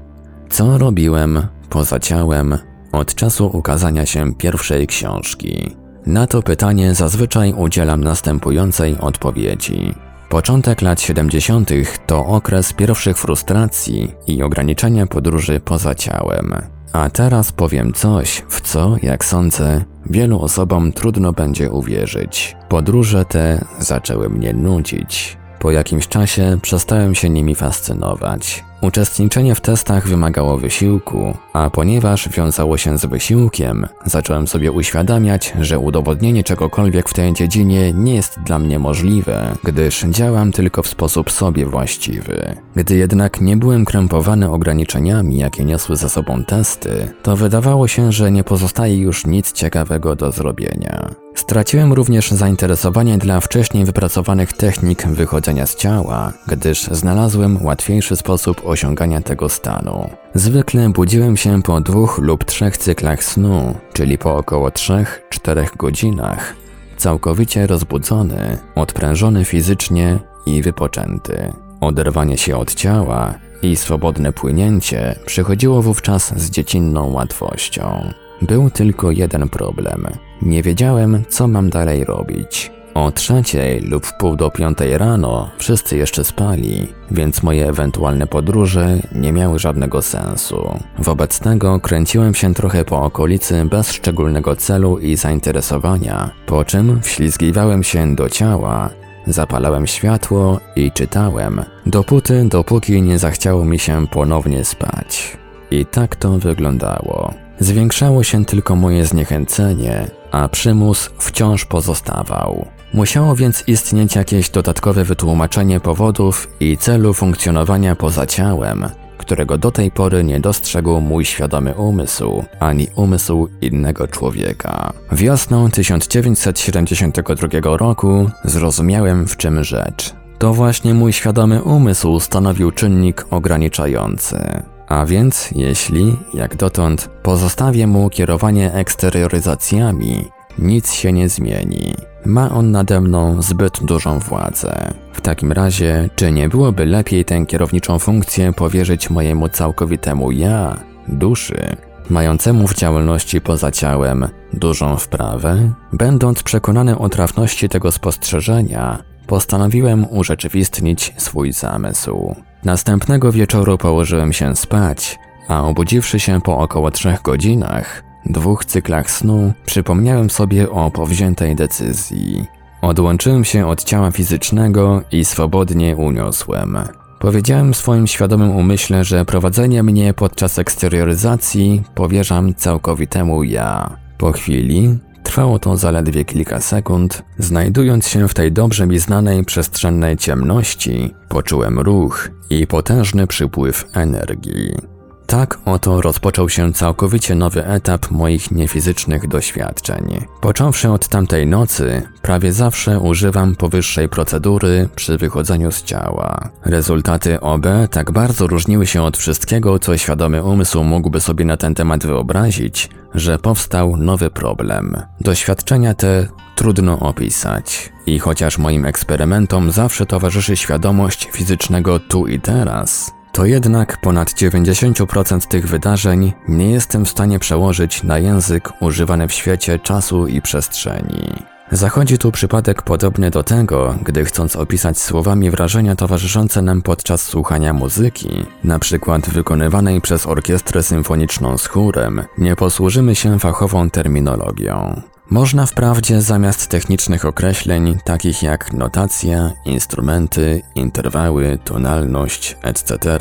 co 0.50 0.78
robiłem 0.78 1.46
poza 1.70 2.00
ciałem 2.00 2.58
od 2.92 3.14
czasu 3.14 3.50
ukazania 3.52 4.06
się 4.06 4.34
pierwszej 4.34 4.86
książki? 4.86 5.83
Na 6.06 6.26
to 6.26 6.42
pytanie 6.42 6.94
zazwyczaj 6.94 7.52
udzielam 7.52 8.04
następującej 8.04 8.96
odpowiedzi. 9.00 9.94
Początek 10.28 10.82
lat 10.82 11.00
70. 11.00 11.70
to 12.06 12.26
okres 12.26 12.72
pierwszych 12.72 13.18
frustracji 13.18 14.12
i 14.26 14.42
ograniczenia 14.42 15.06
podróży 15.06 15.60
poza 15.60 15.94
ciałem. 15.94 16.54
A 16.92 17.10
teraz 17.10 17.52
powiem 17.52 17.92
coś, 17.92 18.42
w 18.48 18.60
co, 18.60 18.96
jak 19.02 19.24
sądzę, 19.24 19.84
wielu 20.06 20.40
osobom 20.40 20.92
trudno 20.92 21.32
będzie 21.32 21.70
uwierzyć. 21.70 22.56
Podróże 22.68 23.24
te 23.24 23.64
zaczęły 23.78 24.30
mnie 24.30 24.52
nudzić. 24.52 25.36
Po 25.58 25.70
jakimś 25.70 26.08
czasie 26.08 26.58
przestałem 26.62 27.14
się 27.14 27.30
nimi 27.30 27.54
fascynować. 27.54 28.64
Uczestniczenie 28.84 29.54
w 29.54 29.60
testach 29.60 30.08
wymagało 30.08 30.58
wysiłku, 30.58 31.34
a 31.52 31.70
ponieważ 31.70 32.28
wiązało 32.28 32.76
się 32.78 32.98
z 32.98 33.06
wysiłkiem, 33.06 33.86
zacząłem 34.04 34.46
sobie 34.46 34.72
uświadamiać, 34.72 35.52
że 35.60 35.78
udowodnienie 35.78 36.44
czegokolwiek 36.44 37.08
w 37.08 37.14
tej 37.14 37.32
dziedzinie 37.32 37.92
nie 37.92 38.14
jest 38.14 38.40
dla 38.40 38.58
mnie 38.58 38.78
możliwe, 38.78 39.56
gdyż 39.64 40.04
działam 40.04 40.52
tylko 40.52 40.82
w 40.82 40.88
sposób 40.88 41.30
sobie 41.30 41.66
właściwy. 41.66 42.54
Gdy 42.76 42.96
jednak 42.96 43.40
nie 43.40 43.56
byłem 43.56 43.84
krępowany 43.84 44.50
ograniczeniami, 44.50 45.38
jakie 45.38 45.64
niosły 45.64 45.96
ze 45.96 46.08
sobą 46.08 46.44
testy, 46.44 47.12
to 47.22 47.36
wydawało 47.36 47.88
się, 47.88 48.12
że 48.12 48.30
nie 48.30 48.44
pozostaje 48.44 48.98
już 48.98 49.26
nic 49.26 49.52
ciekawego 49.52 50.16
do 50.16 50.32
zrobienia. 50.32 51.23
Straciłem 51.34 51.92
również 51.92 52.30
zainteresowanie 52.30 53.18
dla 53.18 53.40
wcześniej 53.40 53.84
wypracowanych 53.84 54.52
technik 54.52 55.06
wychodzenia 55.06 55.66
z 55.66 55.76
ciała, 55.76 56.32
gdyż 56.46 56.82
znalazłem 56.82 57.64
łatwiejszy 57.64 58.16
sposób 58.16 58.62
osiągania 58.64 59.20
tego 59.20 59.48
stanu. 59.48 60.10
Zwykle 60.34 60.88
budziłem 60.88 61.36
się 61.36 61.62
po 61.62 61.80
dwóch 61.80 62.18
lub 62.18 62.44
trzech 62.44 62.76
cyklach 62.76 63.24
snu, 63.24 63.74
czyli 63.92 64.18
po 64.18 64.36
około 64.36 64.68
3-4 64.68 65.76
godzinach, 65.76 66.54
całkowicie 66.96 67.66
rozbudzony, 67.66 68.58
odprężony 68.74 69.44
fizycznie 69.44 70.18
i 70.46 70.62
wypoczęty. 70.62 71.52
Oderwanie 71.80 72.38
się 72.38 72.56
od 72.56 72.74
ciała 72.74 73.34
i 73.62 73.76
swobodne 73.76 74.32
płynięcie 74.32 75.18
przychodziło 75.26 75.82
wówczas 75.82 76.38
z 76.38 76.50
dziecinną 76.50 77.12
łatwością. 77.12 78.12
Był 78.42 78.70
tylko 78.70 79.10
jeden 79.10 79.48
problem. 79.48 80.06
Nie 80.44 80.62
wiedziałem, 80.62 81.24
co 81.28 81.48
mam 81.48 81.70
dalej 81.70 82.04
robić. 82.04 82.70
O 82.94 83.12
trzeciej 83.12 83.80
lub 83.80 84.12
pół 84.18 84.36
do 84.36 84.50
piątej 84.50 84.98
rano 84.98 85.50
wszyscy 85.58 85.96
jeszcze 85.96 86.24
spali, 86.24 86.88
więc 87.10 87.42
moje 87.42 87.68
ewentualne 87.68 88.26
podróże 88.26 88.98
nie 89.14 89.32
miały 89.32 89.58
żadnego 89.58 90.02
sensu. 90.02 90.78
Wobec 90.98 91.38
tego 91.40 91.80
kręciłem 91.80 92.34
się 92.34 92.54
trochę 92.54 92.84
po 92.84 93.02
okolicy 93.02 93.64
bez 93.64 93.92
szczególnego 93.92 94.56
celu 94.56 94.98
i 94.98 95.16
zainteresowania, 95.16 96.30
po 96.46 96.64
czym 96.64 97.00
wślizgiwałem 97.02 97.82
się 97.82 98.14
do 98.14 98.28
ciała, 98.28 98.90
zapalałem 99.26 99.86
światło 99.86 100.60
i 100.76 100.92
czytałem, 100.92 101.62
dopóty, 101.86 102.44
dopóki 102.48 103.02
nie 103.02 103.18
zachciało 103.18 103.64
mi 103.64 103.78
się 103.78 104.06
ponownie 104.06 104.64
spać. 104.64 105.36
I 105.70 105.86
tak 105.86 106.16
to 106.16 106.30
wyglądało. 106.30 107.34
Zwiększało 107.60 108.22
się 108.22 108.44
tylko 108.44 108.76
moje 108.76 109.06
zniechęcenie, 109.06 110.06
a 110.34 110.48
przymus 110.48 111.10
wciąż 111.18 111.64
pozostawał. 111.64 112.66
Musiało 112.94 113.36
więc 113.36 113.64
istnieć 113.66 114.16
jakieś 114.16 114.50
dodatkowe 114.50 115.04
wytłumaczenie 115.04 115.80
powodów 115.80 116.48
i 116.60 116.76
celu 116.76 117.14
funkcjonowania 117.14 117.96
poza 117.96 118.26
ciałem, 118.26 118.88
którego 119.18 119.58
do 119.58 119.70
tej 119.70 119.90
pory 119.90 120.24
nie 120.24 120.40
dostrzegł 120.40 121.00
mój 121.00 121.24
świadomy 121.24 121.74
umysł, 121.74 122.44
ani 122.60 122.88
umysł 122.96 123.48
innego 123.60 124.08
człowieka. 124.08 124.92
Wiosną 125.12 125.70
1972 125.70 127.76
roku 127.76 128.30
zrozumiałem 128.44 129.26
w 129.26 129.36
czym 129.36 129.64
rzecz. 129.64 130.14
To 130.38 130.54
właśnie 130.54 130.94
mój 130.94 131.12
świadomy 131.12 131.62
umysł 131.62 132.20
stanowił 132.20 132.70
czynnik 132.70 133.26
ograniczający. 133.30 134.62
A 134.88 135.06
więc, 135.06 135.50
jeśli, 135.56 136.16
jak 136.34 136.56
dotąd, 136.56 137.10
pozostawię 137.22 137.86
mu 137.86 138.10
kierowanie 138.10 138.72
eksterioryzacjami, 138.72 140.28
nic 140.58 140.92
się 140.92 141.12
nie 141.12 141.28
zmieni. 141.28 141.94
Ma 142.24 142.50
on 142.50 142.70
nade 142.70 143.00
mną 143.00 143.42
zbyt 143.42 143.84
dużą 143.84 144.18
władzę. 144.18 144.94
W 145.12 145.20
takim 145.20 145.52
razie, 145.52 146.10
czy 146.16 146.32
nie 146.32 146.48
byłoby 146.48 146.86
lepiej 146.86 147.24
tę 147.24 147.46
kierowniczą 147.46 147.98
funkcję 147.98 148.52
powierzyć 148.52 149.10
mojemu 149.10 149.48
całkowitemu 149.48 150.30
ja, 150.30 150.76
duszy, 151.08 151.76
mającemu 152.10 152.66
w 152.66 152.74
działalności 152.74 153.40
poza 153.40 153.70
ciałem 153.70 154.28
dużą 154.52 154.96
wprawę? 154.96 155.72
Będąc 155.92 156.42
przekonany 156.42 156.98
o 156.98 157.08
trafności 157.08 157.68
tego 157.68 157.92
spostrzeżenia, 157.92 159.02
postanowiłem 159.26 160.06
urzeczywistnić 160.10 161.14
swój 161.16 161.52
zamysł. 161.52 162.34
Następnego 162.64 163.32
wieczoru 163.32 163.78
położyłem 163.78 164.32
się 164.32 164.56
spać, 164.56 165.18
a 165.48 165.64
obudziwszy 165.64 166.20
się 166.20 166.40
po 166.40 166.58
około 166.58 166.90
trzech 166.90 167.22
godzinach, 167.22 168.04
dwóch 168.26 168.64
cyklach 168.64 169.10
snu, 169.10 169.52
przypomniałem 169.66 170.30
sobie 170.30 170.70
o 170.70 170.90
powziętej 170.90 171.56
decyzji. 171.56 172.46
Odłączyłem 172.82 173.44
się 173.44 173.66
od 173.66 173.84
ciała 173.84 174.10
fizycznego 174.10 175.02
i 175.12 175.24
swobodnie 175.24 175.96
uniosłem. 175.96 176.78
Powiedziałem 177.18 177.74
swoim 177.74 178.06
świadomym 178.06 178.50
umyśle, 178.50 179.04
że 179.04 179.24
prowadzenie 179.24 179.82
mnie 179.82 180.14
podczas 180.14 180.58
eksterioryzacji 180.58 181.82
powierzam 181.94 182.54
całkowitemu 182.54 183.44
ja. 183.44 183.96
Po 184.18 184.32
chwili 184.32 184.98
Trwało 185.24 185.58
to 185.58 185.76
zaledwie 185.76 186.24
kilka 186.24 186.60
sekund. 186.60 187.22
Znajdując 187.38 188.08
się 188.08 188.28
w 188.28 188.34
tej 188.34 188.52
dobrze 188.52 188.86
mi 188.86 188.98
znanej 188.98 189.44
przestrzennej 189.44 190.16
ciemności, 190.16 191.14
poczułem 191.28 191.78
ruch 191.78 192.30
i 192.50 192.66
potężny 192.66 193.26
przypływ 193.26 193.84
energii. 193.92 194.93
Tak 195.26 195.58
oto 195.64 196.00
rozpoczął 196.00 196.48
się 196.48 196.72
całkowicie 196.72 197.34
nowy 197.34 197.66
etap 197.66 198.10
moich 198.10 198.50
niefizycznych 198.50 199.28
doświadczeń. 199.28 200.24
Począwszy 200.40 200.90
od 200.90 201.08
tamtej 201.08 201.46
nocy, 201.46 202.02
prawie 202.22 202.52
zawsze 202.52 203.00
używam 203.00 203.56
powyższej 203.56 204.08
procedury 204.08 204.88
przy 204.96 205.18
wychodzeniu 205.18 205.72
z 205.72 205.82
ciała. 205.82 206.48
Rezultaty 206.64 207.40
OB 207.40 207.66
tak 207.90 208.12
bardzo 208.12 208.46
różniły 208.46 208.86
się 208.86 209.02
od 209.02 209.16
wszystkiego, 209.16 209.78
co 209.78 209.96
świadomy 209.96 210.42
umysł 210.42 210.84
mógłby 210.84 211.20
sobie 211.20 211.44
na 211.44 211.56
ten 211.56 211.74
temat 211.74 212.06
wyobrazić, 212.06 212.90
że 213.14 213.38
powstał 213.38 213.96
nowy 213.96 214.30
problem. 214.30 214.96
Doświadczenia 215.20 215.94
te 215.94 216.28
trudno 216.54 216.98
opisać. 216.98 217.92
I 218.06 218.18
chociaż 218.18 218.58
moim 218.58 218.84
eksperymentom 218.84 219.70
zawsze 219.70 220.06
towarzyszy 220.06 220.56
świadomość 220.56 221.28
fizycznego 221.32 221.98
tu 221.98 222.26
i 222.26 222.40
teraz, 222.40 223.12
to 223.34 223.44
jednak 223.44 223.96
ponad 223.96 224.30
90% 224.30 225.48
tych 225.48 225.68
wydarzeń 225.68 226.32
nie 226.48 226.70
jestem 226.70 227.04
w 227.04 227.08
stanie 227.08 227.38
przełożyć 227.38 228.02
na 228.02 228.18
język 228.18 228.68
używany 228.80 229.28
w 229.28 229.32
świecie 229.32 229.78
czasu 229.78 230.26
i 230.26 230.42
przestrzeni. 230.42 231.32
Zachodzi 231.70 232.18
tu 232.18 232.32
przypadek 232.32 232.82
podobny 232.82 233.30
do 233.30 233.42
tego, 233.42 233.94
gdy 234.02 234.24
chcąc 234.24 234.56
opisać 234.56 234.98
słowami 234.98 235.50
wrażenia 235.50 235.96
towarzyszące 235.96 236.62
nam 236.62 236.82
podczas 236.82 237.22
słuchania 237.22 237.72
muzyki, 237.72 238.46
na 238.64 238.78
przykład 238.78 239.30
wykonywanej 239.30 240.00
przez 240.00 240.26
orkiestrę 240.26 240.82
symfoniczną 240.82 241.58
z 241.58 241.66
chórem, 241.66 242.22
nie 242.38 242.56
posłużymy 242.56 243.14
się 243.14 243.38
fachową 243.38 243.90
terminologią. 243.90 245.02
Można 245.30 245.66
wprawdzie 245.66 246.20
zamiast 246.20 246.68
technicznych 246.68 247.24
określeń, 247.24 247.98
takich 248.04 248.42
jak 248.42 248.72
notacja, 248.72 249.52
instrumenty, 249.64 250.62
interwały, 250.74 251.58
tonalność, 251.64 252.56
etc., 252.62 253.18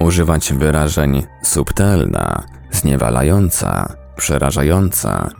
używać 0.00 0.52
wyrażeń 0.52 1.22
subtelna, 1.42 2.42
zniewalająca, 2.70 3.94
przerażająca, 4.16 5.30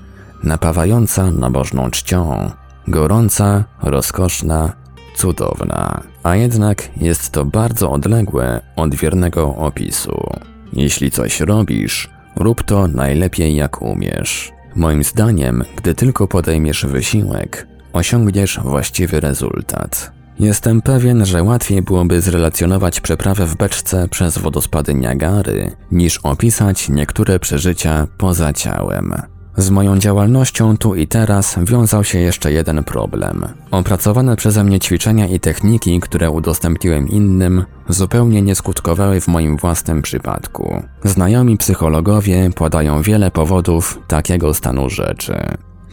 napawająca 0.45 1.31
nabożną 1.31 1.91
czcią, 1.91 2.51
gorąca, 2.89 3.65
rozkoszna, 3.83 4.73
cudowna. 5.17 6.03
A 6.23 6.37
jednak 6.37 6.89
jest 6.97 7.31
to 7.31 7.45
bardzo 7.45 7.91
odległe 7.93 8.61
od 8.77 8.95
wiernego 8.95 9.57
opisu. 9.57 10.31
Jeśli 10.73 11.11
coś 11.11 11.41
robisz, 11.41 12.11
rób 12.37 12.63
to 12.63 12.89
najlepiej 12.89 13.57
jak 13.57 13.83
umiesz. 13.83 14.56
Moim 14.76 15.04
zdaniem, 15.04 15.64
gdy 15.76 15.95
tylko 15.95 16.28
podejmiesz 16.28 16.87
wysiłek, 16.87 17.66
osiągniesz 17.92 18.61
właściwy 18.64 19.21
rezultat. 19.21 20.12
Jestem 20.38 20.83
pewien, 20.83 21.26
że 21.26 21.42
łatwiej 21.42 21.83
byłoby 21.83 22.21
zrelacjonować 22.21 23.00
przeprawę 23.00 23.47
w 23.47 23.56
beczce 23.56 24.09
przez 24.09 24.38
wodospady 24.38 24.95
Niagary, 24.95 25.71
niż 25.92 26.18
opisać 26.18 26.88
niektóre 26.88 27.38
przeżycia 27.38 28.06
poza 28.18 28.52
ciałem. 28.52 29.14
Z 29.57 29.71
moją 29.71 29.99
działalnością 29.99 30.77
tu 30.77 30.95
i 30.95 31.07
teraz 31.07 31.59
wiązał 31.63 32.05
się 32.05 32.19
jeszcze 32.19 32.53
jeden 32.53 32.85
problem. 32.85 33.45
Opracowane 33.71 34.37
przeze 34.37 34.65
mnie 34.65 34.81
ćwiczenia 34.81 35.27
i 35.27 35.41
techniki, 35.41 36.01
które 36.01 36.31
udostępniłem 36.31 37.09
innym, 37.09 37.65
zupełnie 37.89 38.43
nie 38.43 38.55
skutkowały 38.55 39.21
w 39.21 39.29
moim 39.29 39.57
własnym 39.57 40.03
przypadku. 40.03 40.83
Znajomi 41.05 41.57
psychologowie 41.57 42.51
podają 42.55 43.03
wiele 43.03 43.31
powodów 43.31 43.99
takiego 44.09 44.55
stanu 44.55 44.91
rzeczy. 44.91 45.35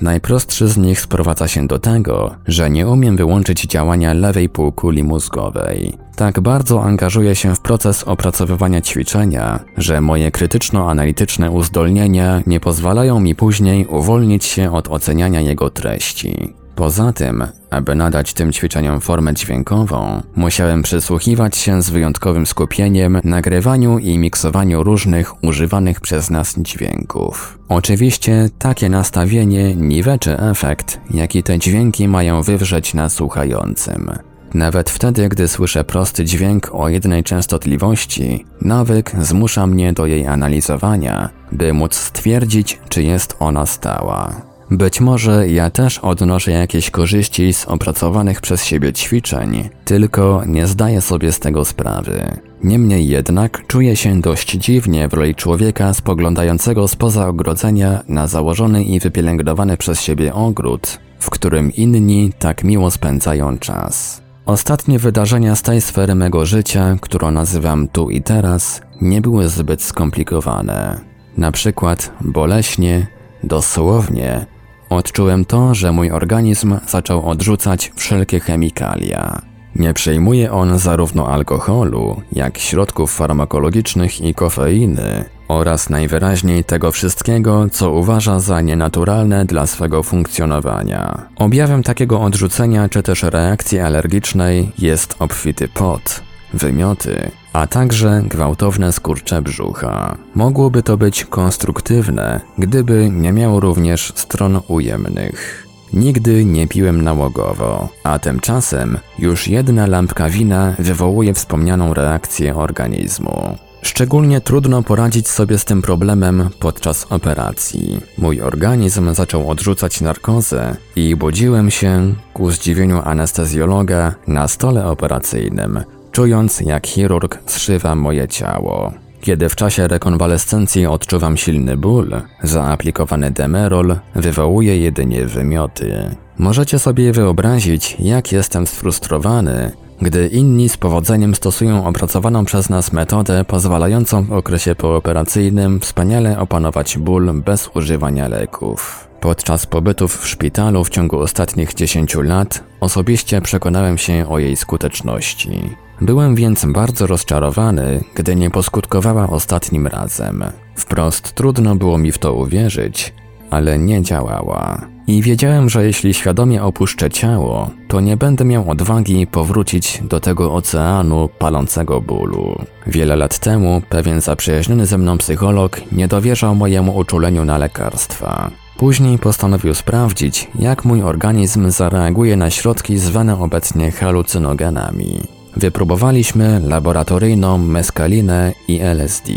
Najprostszy 0.03 0.67
z 0.67 0.77
nich 0.77 1.01
sprowadza 1.01 1.47
się 1.47 1.67
do 1.67 1.79
tego, 1.79 2.35
że 2.47 2.69
nie 2.69 2.87
umiem 2.87 3.17
wyłączyć 3.17 3.61
działania 3.61 4.13
lewej 4.13 4.49
półkuli 4.49 5.03
mózgowej. 5.03 5.93
Tak 6.15 6.39
bardzo 6.39 6.83
angażuję 6.83 7.35
się 7.35 7.55
w 7.55 7.59
proces 7.59 8.03
opracowywania 8.03 8.81
ćwiczenia, 8.81 9.59
że 9.77 10.01
moje 10.01 10.31
krytyczno-analityczne 10.31 11.51
uzdolnienia 11.51 12.41
nie 12.47 12.59
pozwalają 12.59 13.19
mi 13.19 13.35
później 13.35 13.85
uwolnić 13.85 14.45
się 14.45 14.73
od 14.73 14.87
oceniania 14.87 15.41
jego 15.41 15.69
treści. 15.69 16.53
Poza 16.75 17.13
tym, 17.13 17.47
aby 17.69 17.95
nadać 17.95 18.33
tym 18.33 18.51
ćwiczeniom 18.51 19.01
formę 19.01 19.33
dźwiękową, 19.33 20.21
musiałem 20.35 20.81
przysłuchiwać 20.81 21.57
się 21.57 21.81
z 21.81 21.89
wyjątkowym 21.89 22.45
skupieniem 22.45 23.21
nagrywaniu 23.23 23.99
i 23.99 24.17
miksowaniu 24.17 24.83
różnych 24.83 25.43
używanych 25.43 26.01
przez 26.01 26.29
nas 26.29 26.55
dźwięków. 26.57 27.59
Oczywiście 27.69 28.49
takie 28.59 28.89
nastawienie 28.89 29.75
niweczy 29.75 30.39
efekt, 30.39 30.99
jaki 31.11 31.43
te 31.43 31.59
dźwięki 31.59 32.07
mają 32.07 32.41
wywrzeć 32.41 32.93
na 32.93 33.09
słuchającym. 33.09 34.11
Nawet 34.53 34.89
wtedy, 34.89 35.29
gdy 35.29 35.47
słyszę 35.47 35.83
prosty 35.83 36.25
dźwięk 36.25 36.69
o 36.73 36.89
jednej 36.89 37.23
częstotliwości, 37.23 38.45
nawyk 38.61 39.11
zmusza 39.19 39.67
mnie 39.67 39.93
do 39.93 40.05
jej 40.05 40.27
analizowania, 40.27 41.29
by 41.51 41.73
móc 41.73 41.95
stwierdzić, 41.95 42.79
czy 42.89 43.03
jest 43.03 43.35
ona 43.39 43.65
stała. 43.65 44.52
Być 44.73 45.01
może 45.01 45.49
ja 45.49 45.69
też 45.69 45.99
odnoszę 45.99 46.51
jakieś 46.51 46.91
korzyści 46.91 47.53
z 47.53 47.65
opracowanych 47.65 48.41
przez 48.41 48.65
siebie 48.65 48.93
ćwiczeń, 48.93 49.69
tylko 49.85 50.43
nie 50.45 50.67
zdaję 50.67 51.01
sobie 51.01 51.31
z 51.31 51.39
tego 51.39 51.65
sprawy. 51.65 52.37
Niemniej 52.63 53.07
jednak 53.07 53.67
czuję 53.67 53.95
się 53.95 54.21
dość 54.21 54.51
dziwnie 54.51 55.07
w 55.07 55.13
roli 55.13 55.35
człowieka 55.35 55.93
spoglądającego 55.93 56.87
spoza 56.87 57.27
ogrodzenia 57.27 58.03
na 58.07 58.27
założony 58.27 58.83
i 58.83 58.99
wypielęgnowany 58.99 59.77
przez 59.77 60.01
siebie 60.01 60.33
ogród, 60.33 60.99
w 61.19 61.29
którym 61.29 61.71
inni 61.71 62.31
tak 62.39 62.63
miło 62.63 62.91
spędzają 62.91 63.57
czas. 63.57 64.21
Ostatnie 64.45 64.99
wydarzenia 64.99 65.55
z 65.55 65.61
tej 65.61 65.81
sfery 65.81 66.15
mego 66.15 66.45
życia, 66.45 66.97
którą 67.01 67.31
nazywam 67.31 67.87
tu 67.87 68.09
i 68.09 68.21
teraz, 68.21 68.81
nie 69.01 69.21
były 69.21 69.49
zbyt 69.49 69.81
skomplikowane. 69.81 71.01
Na 71.37 71.51
przykład 71.51 72.11
boleśnie, 72.21 73.07
dosłownie 73.43 74.52
Odczułem 74.93 75.45
to, 75.45 75.75
że 75.75 75.91
mój 75.91 76.11
organizm 76.11 76.77
zaczął 76.87 77.29
odrzucać 77.29 77.91
wszelkie 77.95 78.39
chemikalia. 78.39 79.41
Nie 79.75 79.93
przyjmuje 79.93 80.51
on 80.51 80.79
zarówno 80.79 81.27
alkoholu, 81.27 82.21
jak 82.31 82.57
środków 82.57 83.13
farmakologicznych 83.13 84.21
i 84.21 84.33
kofeiny, 84.33 85.25
oraz 85.47 85.89
najwyraźniej 85.89 86.63
tego 86.63 86.91
wszystkiego, 86.91 87.65
co 87.71 87.91
uważa 87.91 88.39
za 88.39 88.61
nienaturalne 88.61 89.45
dla 89.45 89.67
swego 89.67 90.03
funkcjonowania. 90.03 91.21
Objawem 91.35 91.83
takiego 91.83 92.21
odrzucenia 92.21 92.89
czy 92.89 93.03
też 93.03 93.23
reakcji 93.23 93.79
alergicznej 93.79 94.71
jest 94.79 95.15
obfity 95.19 95.67
pot, 95.67 96.21
wymioty, 96.53 97.31
a 97.53 97.67
także 97.67 98.23
gwałtowne 98.25 98.91
skurcze 98.91 99.41
brzucha. 99.41 100.17
Mogłoby 100.35 100.83
to 100.83 100.97
być 100.97 101.25
konstruktywne, 101.25 102.41
gdyby 102.57 103.09
nie 103.09 103.31
miało 103.31 103.59
również 103.59 104.13
stron 104.15 104.59
ujemnych. 104.67 105.67
Nigdy 105.93 106.45
nie 106.45 106.67
piłem 106.67 107.01
nałogowo, 107.01 107.89
a 108.03 108.19
tymczasem 108.19 108.97
już 109.19 109.47
jedna 109.47 109.87
lampka 109.87 110.29
wina 110.29 110.75
wywołuje 110.79 111.33
wspomnianą 111.33 111.93
reakcję 111.93 112.55
organizmu. 112.55 113.57
Szczególnie 113.81 114.41
trudno 114.41 114.83
poradzić 114.83 115.27
sobie 115.27 115.57
z 115.57 115.65
tym 115.65 115.81
problemem 115.81 116.49
podczas 116.59 117.07
operacji. 117.09 118.01
Mój 118.17 118.41
organizm 118.41 119.13
zaczął 119.13 119.49
odrzucać 119.49 120.01
narkozę 120.01 120.75
i 120.95 121.15
budziłem 121.15 121.71
się, 121.71 122.13
ku 122.33 122.51
zdziwieniu 122.51 123.01
anestezjologa, 123.05 124.15
na 124.27 124.47
stole 124.47 124.85
operacyjnym, 124.85 125.83
czując 126.13 126.61
jak 126.61 126.87
chirurg 126.87 127.39
zszywa 127.45 127.95
moje 127.95 128.27
ciało. 128.27 128.93
Kiedy 129.21 129.49
w 129.49 129.55
czasie 129.55 129.87
rekonwalescencji 129.87 130.85
odczuwam 130.85 131.37
silny 131.37 131.77
ból, 131.77 132.21
zaaplikowany 132.43 133.31
demerol 133.31 133.95
wywołuje 134.15 134.77
jedynie 134.77 135.25
wymioty. 135.25 136.15
Możecie 136.37 136.79
sobie 136.79 137.11
wyobrazić, 137.11 137.97
jak 137.99 138.31
jestem 138.31 138.67
sfrustrowany, 138.67 139.71
gdy 140.01 140.27
inni 140.27 140.69
z 140.69 140.77
powodzeniem 140.77 141.35
stosują 141.35 141.85
opracowaną 141.85 142.45
przez 142.45 142.69
nas 142.69 142.93
metodę 142.93 143.45
pozwalającą 143.45 144.23
w 144.23 144.33
okresie 144.33 144.75
pooperacyjnym 144.75 145.79
wspaniale 145.79 146.39
opanować 146.39 146.97
ból 146.97 147.41
bez 147.45 147.69
używania 147.75 148.27
leków. 148.27 149.07
Podczas 149.19 149.65
pobytów 149.65 150.17
w 150.17 150.27
szpitalu 150.27 150.83
w 150.83 150.89
ciągu 150.89 151.19
ostatnich 151.19 151.73
10 151.73 152.15
lat 152.15 152.63
osobiście 152.79 153.41
przekonałem 153.41 153.97
się 153.97 154.25
o 154.29 154.39
jej 154.39 154.55
skuteczności. 154.55 155.69
Byłem 156.03 156.35
więc 156.35 156.65
bardzo 156.65 157.07
rozczarowany, 157.07 158.03
gdy 158.15 158.35
nie 158.35 158.49
poskutkowała 158.49 159.29
ostatnim 159.29 159.87
razem. 159.87 160.43
Wprost 160.75 161.33
trudno 161.33 161.75
było 161.75 161.97
mi 161.97 162.11
w 162.11 162.17
to 162.17 162.33
uwierzyć, 162.33 163.13
ale 163.49 163.79
nie 163.79 164.01
działała. 164.01 164.81
I 165.07 165.21
wiedziałem, 165.21 165.69
że 165.69 165.85
jeśli 165.85 166.13
świadomie 166.13 166.63
opuszczę 166.63 167.09
ciało, 167.09 167.69
to 167.87 167.99
nie 167.99 168.17
będę 168.17 168.45
miał 168.45 168.69
odwagi 168.69 169.27
powrócić 169.27 170.01
do 170.03 170.19
tego 170.19 170.53
oceanu 170.53 171.29
palącego 171.39 172.01
bólu. 172.01 172.55
Wiele 172.87 173.15
lat 173.15 173.39
temu 173.39 173.81
pewien 173.89 174.21
zaprzyjaźniony 174.21 174.85
ze 174.85 174.97
mną 174.97 175.17
psycholog 175.17 175.81
nie 175.91 176.07
dowierzał 176.07 176.55
mojemu 176.55 176.97
uczuleniu 176.97 177.45
na 177.45 177.57
lekarstwa. 177.57 178.51
Później 178.77 179.17
postanowił 179.19 179.73
sprawdzić, 179.73 180.47
jak 180.59 180.85
mój 180.85 181.01
organizm 181.03 181.69
zareaguje 181.69 182.35
na 182.35 182.49
środki 182.49 182.97
zwane 182.97 183.39
obecnie 183.39 183.91
halucynogenami. 183.91 185.42
Wypróbowaliśmy 185.55 186.61
laboratoryjną 186.67 187.57
meskalinę 187.57 188.53
i 188.67 188.81
LSD. 188.81 189.33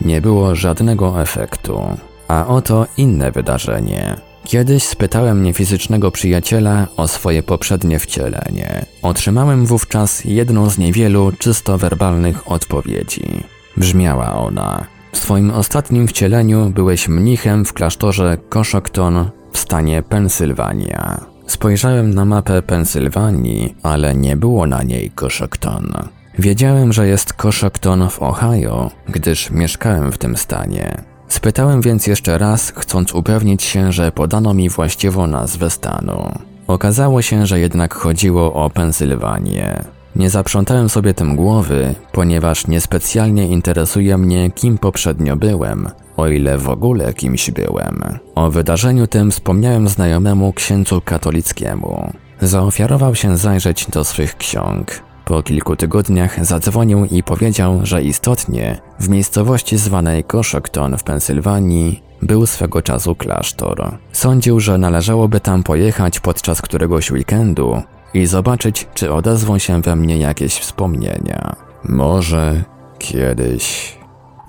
Nie 0.00 0.20
było 0.20 0.54
żadnego 0.54 1.22
efektu. 1.22 1.80
A 2.28 2.46
oto 2.46 2.86
inne 2.96 3.32
wydarzenie. 3.32 4.16
Kiedyś 4.44 4.82
spytałem 4.82 5.42
niefizycznego 5.42 6.10
przyjaciela 6.10 6.86
o 6.96 7.08
swoje 7.08 7.42
poprzednie 7.42 7.98
wcielenie. 7.98 8.86
Otrzymałem 9.02 9.66
wówczas 9.66 10.24
jedną 10.24 10.70
z 10.70 10.78
niewielu 10.78 11.32
czysto 11.38 11.78
werbalnych 11.78 12.50
odpowiedzi. 12.50 13.44
Brzmiała 13.76 14.34
ona: 14.34 14.86
W 15.12 15.18
swoim 15.18 15.50
ostatnim 15.50 16.08
wcieleniu 16.08 16.70
byłeś 16.70 17.08
mnichem 17.08 17.64
w 17.64 17.72
klasztorze 17.72 18.38
Koszokton 18.48 19.30
w 19.52 19.58
stanie 19.58 20.02
Pensylwania. 20.02 21.35
Spojrzałem 21.46 22.14
na 22.14 22.24
mapę 22.24 22.62
Pensylwanii, 22.62 23.74
ale 23.82 24.14
nie 24.14 24.36
było 24.36 24.66
na 24.66 24.82
niej 24.82 25.10
Coshocton. 25.10 25.92
Wiedziałem, 26.38 26.92
że 26.92 27.08
jest 27.08 27.32
Coshocton 27.32 28.10
w 28.10 28.22
Ohio, 28.22 28.90
gdyż 29.08 29.50
mieszkałem 29.50 30.12
w 30.12 30.18
tym 30.18 30.36
stanie. 30.36 31.02
Spytałem 31.28 31.80
więc 31.80 32.06
jeszcze 32.06 32.38
raz, 32.38 32.72
chcąc 32.76 33.14
upewnić 33.14 33.62
się, 33.62 33.92
że 33.92 34.12
podano 34.12 34.54
mi 34.54 34.68
właściwą 34.68 35.26
nazwę 35.26 35.70
stanu. 35.70 36.32
Okazało 36.66 37.22
się, 37.22 37.46
że 37.46 37.60
jednak 37.60 37.94
chodziło 37.94 38.54
o 38.54 38.70
Pensylwanię. 38.70 39.84
Nie 40.16 40.30
zaprzątałem 40.30 40.88
sobie 40.88 41.14
tym 41.14 41.36
głowy, 41.36 41.94
ponieważ 42.12 42.66
niespecjalnie 42.66 43.48
interesuje 43.48 44.18
mnie, 44.18 44.50
kim 44.50 44.78
poprzednio 44.78 45.36
byłem, 45.36 45.88
o 46.16 46.28
ile 46.28 46.58
w 46.58 46.68
ogóle 46.68 47.14
kimś 47.14 47.50
byłem. 47.50 48.02
O 48.34 48.50
wydarzeniu 48.50 49.06
tym 49.06 49.30
wspomniałem 49.30 49.88
znajomemu 49.88 50.52
księdzu 50.52 51.00
katolickiemu. 51.04 52.12
Zaofiarował 52.40 53.14
się 53.14 53.36
zajrzeć 53.36 53.86
do 53.90 54.04
swych 54.04 54.36
ksiąg. 54.36 55.02
Po 55.24 55.42
kilku 55.42 55.76
tygodniach 55.76 56.44
zadzwonił 56.44 57.04
i 57.04 57.22
powiedział, 57.22 57.80
że 57.82 58.02
istotnie 58.02 58.78
w 59.00 59.08
miejscowości 59.08 59.78
zwanej 59.78 60.24
Koszokton 60.24 60.98
w 60.98 61.04
Pensylwanii 61.04 62.02
był 62.22 62.46
swego 62.46 62.82
czasu 62.82 63.14
klasztor. 63.14 63.98
Sądził, 64.12 64.60
że 64.60 64.78
należałoby 64.78 65.40
tam 65.40 65.62
pojechać 65.62 66.20
podczas 66.20 66.62
któregoś 66.62 67.10
weekendu 67.10 67.82
i 68.14 68.26
zobaczyć, 68.26 68.88
czy 68.94 69.12
odezwą 69.12 69.58
się 69.58 69.82
we 69.82 69.96
mnie 69.96 70.18
jakieś 70.18 70.54
wspomnienia. 70.54 71.56
Może 71.84 72.64
kiedyś. 72.98 73.96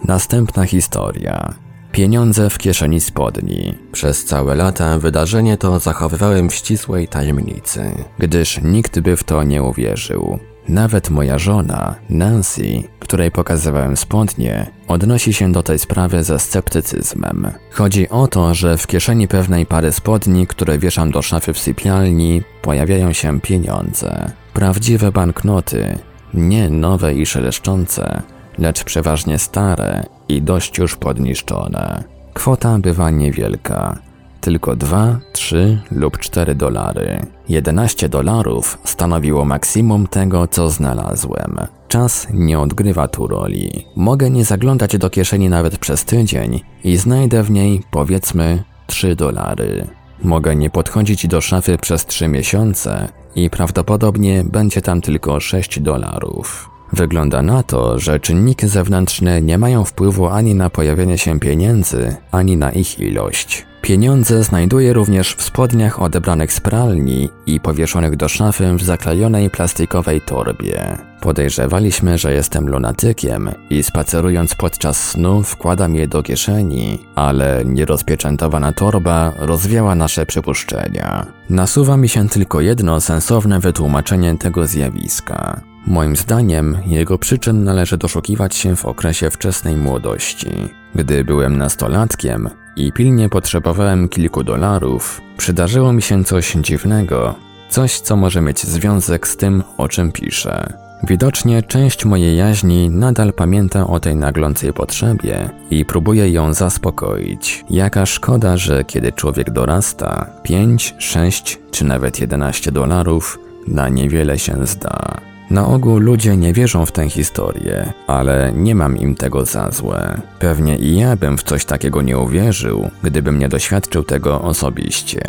Następna 0.03 0.65
historia. 0.65 1.53
Pieniądze 1.91 2.49
w 2.49 2.57
kieszeni 2.57 3.01
spodni. 3.01 3.75
Przez 3.91 4.25
całe 4.25 4.55
lata 4.55 4.99
wydarzenie 4.99 5.57
to 5.57 5.79
zachowywałem 5.79 6.49
w 6.49 6.53
ścisłej 6.53 7.07
tajemnicy, 7.07 7.91
gdyż 8.19 8.61
nikt 8.61 8.99
by 8.99 9.17
w 9.17 9.23
to 9.23 9.43
nie 9.43 9.63
uwierzył. 9.63 10.39
Nawet 10.69 11.09
moja 11.09 11.37
żona, 11.37 11.95
Nancy, 12.09 12.83
której 12.99 13.31
pokazywałem 13.31 13.97
spodnie, 13.97 14.71
odnosi 14.87 15.33
się 15.33 15.51
do 15.51 15.63
tej 15.63 15.79
sprawy 15.79 16.23
ze 16.23 16.39
sceptycyzmem. 16.39 17.51
Chodzi 17.71 18.09
o 18.09 18.27
to, 18.27 18.53
że 18.53 18.77
w 18.77 18.87
kieszeni 18.87 19.27
pewnej 19.27 19.65
pary 19.65 19.91
spodni, 19.91 20.47
które 20.47 20.77
wieszam 20.77 21.11
do 21.11 21.21
szafy 21.21 21.53
w 21.53 21.59
sypialni, 21.59 22.41
pojawiają 22.61 23.13
się 23.13 23.41
pieniądze. 23.41 24.31
Prawdziwe 24.53 25.11
banknoty, 25.11 25.97
nie 26.33 26.69
nowe 26.69 27.13
i 27.13 27.25
szeleszczące, 27.25 28.21
lecz 28.57 28.83
przeważnie 28.83 29.37
stare 29.37 30.03
i 30.29 30.41
dość 30.41 30.77
już 30.77 30.95
podniszczone. 30.95 32.03
Kwota 32.33 32.79
bywa 32.79 33.09
niewielka, 33.09 33.99
tylko 34.41 34.75
2, 34.75 35.19
3 35.33 35.81
lub 35.91 36.17
4 36.17 36.55
dolary. 36.55 37.25
11 37.49 38.09
dolarów 38.09 38.77
stanowiło 38.83 39.45
maksimum 39.45 40.07
tego, 40.07 40.47
co 40.47 40.69
znalazłem. 40.69 41.57
Czas 41.87 42.27
nie 42.33 42.59
odgrywa 42.59 43.07
tu 43.07 43.27
roli. 43.27 43.85
Mogę 43.95 44.29
nie 44.29 44.45
zaglądać 44.45 44.97
do 44.97 45.09
kieszeni 45.09 45.49
nawet 45.49 45.77
przez 45.77 46.05
tydzień 46.05 46.61
i 46.83 46.97
znajdę 46.97 47.43
w 47.43 47.51
niej, 47.51 47.83
powiedzmy, 47.91 48.63
3 48.87 49.15
dolary. 49.15 49.87
Mogę 50.23 50.55
nie 50.55 50.69
podchodzić 50.69 51.27
do 51.27 51.41
szafy 51.41 51.77
przez 51.77 52.05
3 52.05 52.27
miesiące 52.27 53.07
i 53.35 53.49
prawdopodobnie 53.49 54.43
będzie 54.43 54.81
tam 54.81 55.01
tylko 55.01 55.39
6 55.39 55.79
dolarów. 55.79 56.69
Wygląda 56.93 57.41
na 57.41 57.63
to, 57.63 57.99
że 57.99 58.19
czynniki 58.19 58.67
zewnętrzne 58.67 59.41
nie 59.41 59.57
mają 59.57 59.83
wpływu 59.83 60.27
ani 60.27 60.55
na 60.55 60.69
pojawienie 60.69 61.17
się 61.17 61.39
pieniędzy, 61.39 62.15
ani 62.31 62.57
na 62.57 62.71
ich 62.71 62.99
ilość. 62.99 63.66
Pieniądze 63.87 64.43
znajduję 64.43 64.93
również 64.93 65.33
w 65.35 65.43
spodniach 65.43 66.01
odebranych 66.01 66.53
z 66.53 66.59
pralni 66.59 67.29
i 67.45 67.59
powieszonych 67.59 68.15
do 68.15 68.27
szafy 68.27 68.73
w 68.73 68.83
zaklejonej 68.83 69.49
plastikowej 69.49 70.21
torbie. 70.21 70.97
Podejrzewaliśmy, 71.21 72.17
że 72.17 72.33
jestem 72.33 72.69
lunatykiem 72.69 73.49
i 73.69 73.83
spacerując 73.83 74.55
podczas 74.55 75.09
snu 75.09 75.43
wkładam 75.43 75.95
je 75.95 76.07
do 76.07 76.23
kieszeni, 76.23 76.99
ale 77.15 77.65
nierozpieczętowana 77.65 78.71
torba 78.73 79.33
rozwiała 79.37 79.95
nasze 79.95 80.25
przypuszczenia. 80.25 81.25
Nasuwa 81.49 81.97
mi 81.97 82.09
się 82.09 82.29
tylko 82.29 82.61
jedno 82.61 83.01
sensowne 83.01 83.59
wytłumaczenie 83.59 84.37
tego 84.37 84.67
zjawiska. 84.67 85.61
Moim 85.85 86.15
zdaniem 86.15 86.77
jego 86.85 87.17
przyczyn 87.17 87.63
należy 87.63 87.97
doszukiwać 87.97 88.55
się 88.55 88.75
w 88.75 88.85
okresie 88.85 89.29
wczesnej 89.29 89.75
młodości. 89.75 90.51
Gdy 90.95 91.23
byłem 91.23 91.57
nastolatkiem 91.57 92.49
i 92.77 92.91
pilnie 92.91 93.29
potrzebowałem 93.29 94.09
kilku 94.09 94.43
dolarów, 94.43 95.21
przydarzyło 95.37 95.93
mi 95.93 96.01
się 96.01 96.23
coś 96.23 96.53
dziwnego, 96.53 97.35
coś 97.69 97.99
co 97.99 98.15
może 98.15 98.41
mieć 98.41 98.63
związek 98.63 99.27
z 99.27 99.37
tym, 99.37 99.63
o 99.77 99.87
czym 99.87 100.11
piszę. 100.11 100.73
Widocznie 101.03 101.63
część 101.63 102.05
mojej 102.05 102.37
jaźni 102.37 102.89
nadal 102.89 103.33
pamięta 103.33 103.87
o 103.87 103.99
tej 103.99 104.15
naglącej 104.15 104.73
potrzebie 104.73 105.49
i 105.71 105.85
próbuje 105.85 106.31
ją 106.31 106.53
zaspokoić. 106.53 107.65
Jaka 107.69 108.05
szkoda, 108.05 108.57
że 108.57 108.85
kiedy 108.85 109.11
człowiek 109.11 109.51
dorasta, 109.51 110.29
5, 110.43 110.95
6 110.97 111.59
czy 111.71 111.85
nawet 111.85 112.19
11 112.19 112.71
dolarów 112.71 113.39
na 113.67 113.89
niewiele 113.89 114.39
się 114.39 114.67
zda. 114.67 115.21
Na 115.49 115.67
ogół 115.67 115.99
ludzie 115.99 116.37
nie 116.37 116.53
wierzą 116.53 116.85
w 116.85 116.91
tę 116.91 117.09
historię, 117.09 117.93
ale 118.07 118.51
nie 118.55 118.75
mam 118.75 118.97
im 118.97 119.15
tego 119.15 119.45
za 119.45 119.71
złe. 119.71 120.21
Pewnie 120.39 120.77
i 120.77 120.97
ja 120.97 121.15
bym 121.15 121.37
w 121.37 121.43
coś 121.43 121.65
takiego 121.65 122.01
nie 122.01 122.17
uwierzył, 122.17 122.89
gdybym 123.03 123.39
nie 123.39 123.49
doświadczył 123.49 124.03
tego 124.03 124.41
osobiście. 124.41 125.21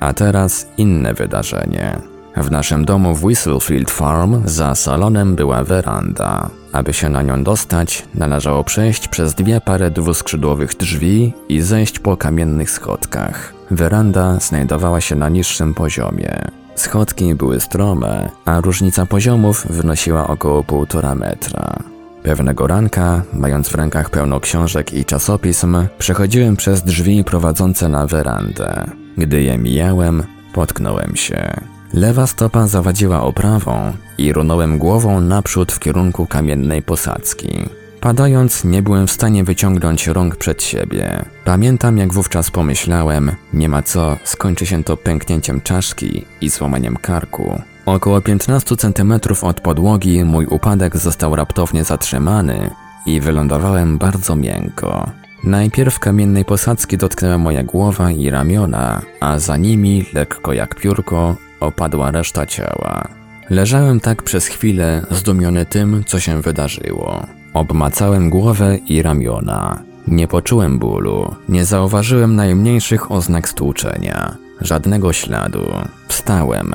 A 0.00 0.12
teraz 0.12 0.68
inne 0.76 1.14
wydarzenie. 1.14 1.96
W 2.36 2.50
naszym 2.50 2.84
domu 2.84 3.14
w 3.14 3.24
Whistlefield 3.24 3.90
Farm 3.90 4.42
za 4.44 4.74
salonem 4.74 5.34
była 5.34 5.64
weranda. 5.64 6.50
Aby 6.72 6.92
się 6.92 7.08
na 7.08 7.22
nią 7.22 7.44
dostać, 7.44 8.04
należało 8.14 8.64
przejść 8.64 9.08
przez 9.08 9.34
dwie 9.34 9.60
pary 9.60 9.90
dwuskrzydłowych 9.90 10.76
drzwi 10.76 11.32
i 11.48 11.60
zejść 11.60 11.98
po 11.98 12.16
kamiennych 12.16 12.70
schodkach. 12.70 13.54
Weranda 13.70 14.40
znajdowała 14.40 15.00
się 15.00 15.16
na 15.16 15.28
niższym 15.28 15.74
poziomie. 15.74 16.65
Schodki 16.76 17.34
były 17.34 17.60
strome, 17.60 18.30
a 18.44 18.60
różnica 18.60 19.06
poziomów 19.06 19.66
wynosiła 19.70 20.28
około 20.28 20.64
półtora 20.64 21.14
metra. 21.14 21.78
Pewnego 22.22 22.66
ranka, 22.66 23.22
mając 23.32 23.68
w 23.68 23.74
rękach 23.74 24.10
pełno 24.10 24.40
książek 24.40 24.92
i 24.92 25.04
czasopism, 25.04 25.76
przechodziłem 25.98 26.56
przez 26.56 26.82
drzwi 26.82 27.24
prowadzące 27.24 27.88
na 27.88 28.06
werandę. 28.06 28.90
Gdy 29.18 29.42
je 29.42 29.58
mijałem, 29.58 30.22
potknąłem 30.52 31.16
się. 31.16 31.60
Lewa 31.92 32.26
stopa 32.26 32.66
zawadziła 32.66 33.22
oprawą 33.22 33.92
i 34.18 34.32
runąłem 34.32 34.78
głową 34.78 35.20
naprzód 35.20 35.72
w 35.72 35.78
kierunku 35.78 36.26
kamiennej 36.26 36.82
posadzki. 36.82 37.68
Padając, 38.06 38.64
nie 38.64 38.82
byłem 38.82 39.06
w 39.06 39.10
stanie 39.10 39.44
wyciągnąć 39.44 40.06
rąk 40.06 40.36
przed 40.36 40.62
siebie. 40.62 41.24
Pamiętam, 41.44 41.98
jak 41.98 42.12
wówczas 42.12 42.50
pomyślałem, 42.50 43.30
nie 43.52 43.68
ma 43.68 43.82
co, 43.82 44.16
skończy 44.24 44.66
się 44.66 44.84
to 44.84 44.96
pęknięciem 44.96 45.60
czaszki 45.60 46.24
i 46.40 46.48
złamaniem 46.48 46.96
karku. 46.96 47.62
Około 47.86 48.20
15 48.20 48.76
cm 48.76 49.12
od 49.42 49.60
podłogi 49.60 50.24
mój 50.24 50.46
upadek 50.46 50.96
został 50.96 51.36
raptownie 51.36 51.84
zatrzymany 51.84 52.70
i 53.06 53.20
wylądowałem 53.20 53.98
bardzo 53.98 54.36
miękko. 54.36 55.10
Najpierw 55.44 55.98
kamiennej 55.98 56.44
posadzki 56.44 56.96
dotknęła 56.96 57.38
moja 57.38 57.62
głowa 57.62 58.10
i 58.10 58.30
ramiona, 58.30 59.02
a 59.20 59.38
za 59.38 59.56
nimi, 59.56 60.06
lekko 60.14 60.52
jak 60.52 60.74
piórko, 60.74 61.36
opadła 61.60 62.10
reszta 62.10 62.46
ciała. 62.46 63.08
Leżałem 63.50 64.00
tak 64.00 64.22
przez 64.22 64.46
chwilę, 64.46 65.06
zdumiony 65.10 65.66
tym, 65.66 66.04
co 66.06 66.20
się 66.20 66.42
wydarzyło. 66.42 67.35
Obmacałem 67.56 68.30
głowę 68.30 68.76
i 68.76 69.02
ramiona. 69.02 69.82
Nie 70.08 70.28
poczułem 70.28 70.78
bólu, 70.78 71.34
nie 71.48 71.64
zauważyłem 71.64 72.36
najmniejszych 72.36 73.12
oznak 73.12 73.48
stłuczenia, 73.48 74.36
żadnego 74.60 75.12
śladu. 75.12 75.64
Wstałem. 76.08 76.74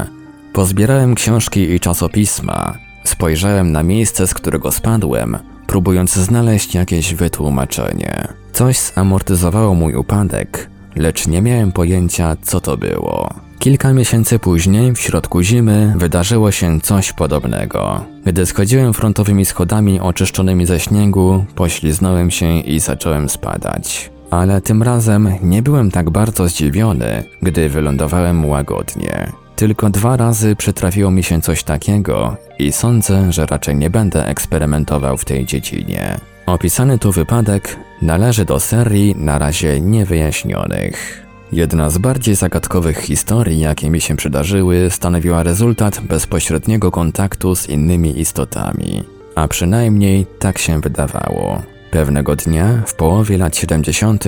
Pozbierałem 0.54 1.16
książki 1.16 1.60
i 1.60 1.80
czasopisma. 1.80 2.74
Spojrzałem 3.04 3.72
na 3.72 3.84
miejsce, 3.84 4.28
z 4.28 4.34
którego 4.34 4.72
spadłem, 4.72 5.38
próbując 5.68 6.14
znaleźć 6.14 6.76
jakieś 6.76 7.14
wytłumaczenie. 7.14 8.28
Coś 8.54 8.78
zamortyzowało 8.78 9.76
mój 9.76 9.96
upadek, 9.96 10.70
lecz 10.96 11.28
nie 11.28 11.42
miałem 11.42 11.72
pojęcia, 11.72 12.38
co 12.42 12.62
to 12.62 12.78
było. 12.78 13.34
Kilka 13.62 13.94
miesięcy 13.94 14.40
później, 14.40 14.94
w 14.94 15.00
środku 15.00 15.42
zimy, 15.42 15.94
wydarzyło 15.98 16.52
się 16.52 16.82
coś 16.82 17.14
podobnego. 17.14 18.06
Gdy 18.26 18.46
schodziłem 18.46 18.94
frontowymi 18.94 19.46
schodami 19.46 20.00
oczyszczonymi 20.00 20.66
ze 20.66 20.80
śniegu, 20.80 21.46
pośliznąłem 21.56 22.32
się 22.32 22.60
i 22.60 22.80
zacząłem 22.80 23.30
spadać. 23.30 24.12
Ale 24.32 24.62
tym 24.62 24.84
razem 24.84 25.34
nie 25.44 25.62
byłem 25.62 25.92
tak 25.92 26.10
bardzo 26.10 26.48
zdziwiony, 26.48 27.24
gdy 27.42 27.70
wylądowałem 27.70 28.46
łagodnie. 28.46 29.32
Tylko 29.56 29.90
dwa 29.90 30.18
razy 30.18 30.56
przytrafiło 30.56 31.12
mi 31.12 31.24
się 31.24 31.42
coś 31.42 31.64
takiego 31.64 32.38
i 32.60 32.72
sądzę, 32.72 33.32
że 33.32 33.46
raczej 33.46 33.76
nie 33.76 33.90
będę 33.90 34.28
eksperymentował 34.28 35.18
w 35.18 35.26
tej 35.26 35.46
dziedzinie. 35.46 36.20
Opisany 36.46 37.00
tu 37.00 37.12
wypadek 37.12 37.78
należy 38.02 38.46
do 38.46 38.60
serii 38.60 39.16
na 39.16 39.40
razie 39.40 39.82
niewyjaśnionych. 39.82 41.31
Jedna 41.52 41.90
z 41.90 41.98
bardziej 41.98 42.36
zagadkowych 42.36 42.98
historii, 42.98 43.60
jakie 43.60 43.90
mi 43.90 44.02
się 44.02 44.16
przydarzyły, 44.16 44.90
stanowiła 44.90 45.44
rezultat 45.44 46.00
bezpośredniego 46.00 46.92
kontaktu 46.92 47.56
z 47.56 47.70
innymi 47.70 48.20
istotami. 48.20 49.04
A 49.36 49.48
przynajmniej 49.48 50.26
tak 50.40 50.58
się 50.58 50.82
wydawało. 50.82 51.62
Pewnego 51.92 52.36
dnia, 52.36 52.84
w 52.86 52.94
połowie 52.96 53.38
lat 53.38 53.56
70., 53.56 54.26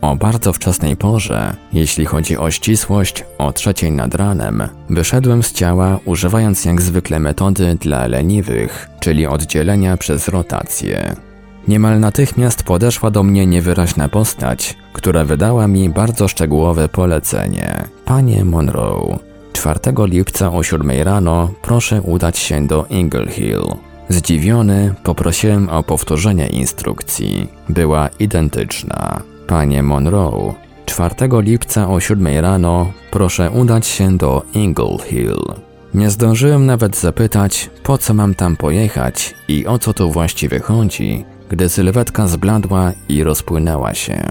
o 0.00 0.16
bardzo 0.16 0.52
wczesnej 0.52 0.96
porze, 0.96 1.56
jeśli 1.72 2.06
chodzi 2.06 2.36
o 2.36 2.50
ścisłość, 2.50 3.24
o 3.38 3.52
trzeciej 3.52 3.92
nad 3.92 4.14
ranem, 4.14 4.68
wyszedłem 4.90 5.42
z 5.42 5.52
ciała 5.52 5.98
używając 6.04 6.64
jak 6.64 6.82
zwykle 6.82 7.20
metody 7.20 7.76
dla 7.80 8.06
leniwych, 8.06 8.88
czyli 9.00 9.26
oddzielenia 9.26 9.96
przez 9.96 10.28
rotację. 10.28 11.16
Niemal 11.68 12.00
natychmiast 12.00 12.62
podeszła 12.62 13.10
do 13.10 13.22
mnie 13.22 13.46
niewyraźna 13.46 14.08
postać, 14.08 14.76
która 14.92 15.24
wydała 15.24 15.68
mi 15.68 15.88
bardzo 15.88 16.28
szczegółowe 16.28 16.88
polecenie. 16.88 17.84
Panie 18.04 18.44
Monroe, 18.44 19.18
4 19.52 19.80
lipca 19.98 20.52
o 20.52 20.62
7 20.62 20.90
rano 21.02 21.50
proszę 21.62 22.02
udać 22.02 22.38
się 22.38 22.66
do 22.66 22.86
Eagle 22.90 23.26
Hill. 23.26 23.62
Zdziwiony 24.08 24.94
poprosiłem 25.02 25.68
o 25.68 25.82
powtórzenie 25.82 26.46
instrukcji. 26.46 27.48
Była 27.68 28.08
identyczna. 28.18 29.22
Panie 29.46 29.82
Monroe, 29.82 30.54
4 30.86 31.14
lipca 31.32 31.88
o 31.88 32.00
7 32.00 32.26
rano 32.38 32.92
proszę 33.10 33.50
udać 33.50 33.86
się 33.86 34.16
do 34.16 34.42
Eagle 34.56 34.98
Hill. 35.04 35.42
Nie 35.94 36.10
zdążyłem 36.10 36.66
nawet 36.66 36.96
zapytać, 36.96 37.70
po 37.82 37.98
co 37.98 38.14
mam 38.14 38.34
tam 38.34 38.56
pojechać 38.56 39.34
i 39.48 39.66
o 39.66 39.78
co 39.78 39.94
tu 39.94 40.10
właściwie 40.10 40.60
chodzi, 40.60 41.24
gdy 41.50 41.68
sylwetka 41.68 42.26
zbladła 42.26 42.92
i 43.08 43.22
rozpłynęła 43.22 43.94
się. 43.94 44.22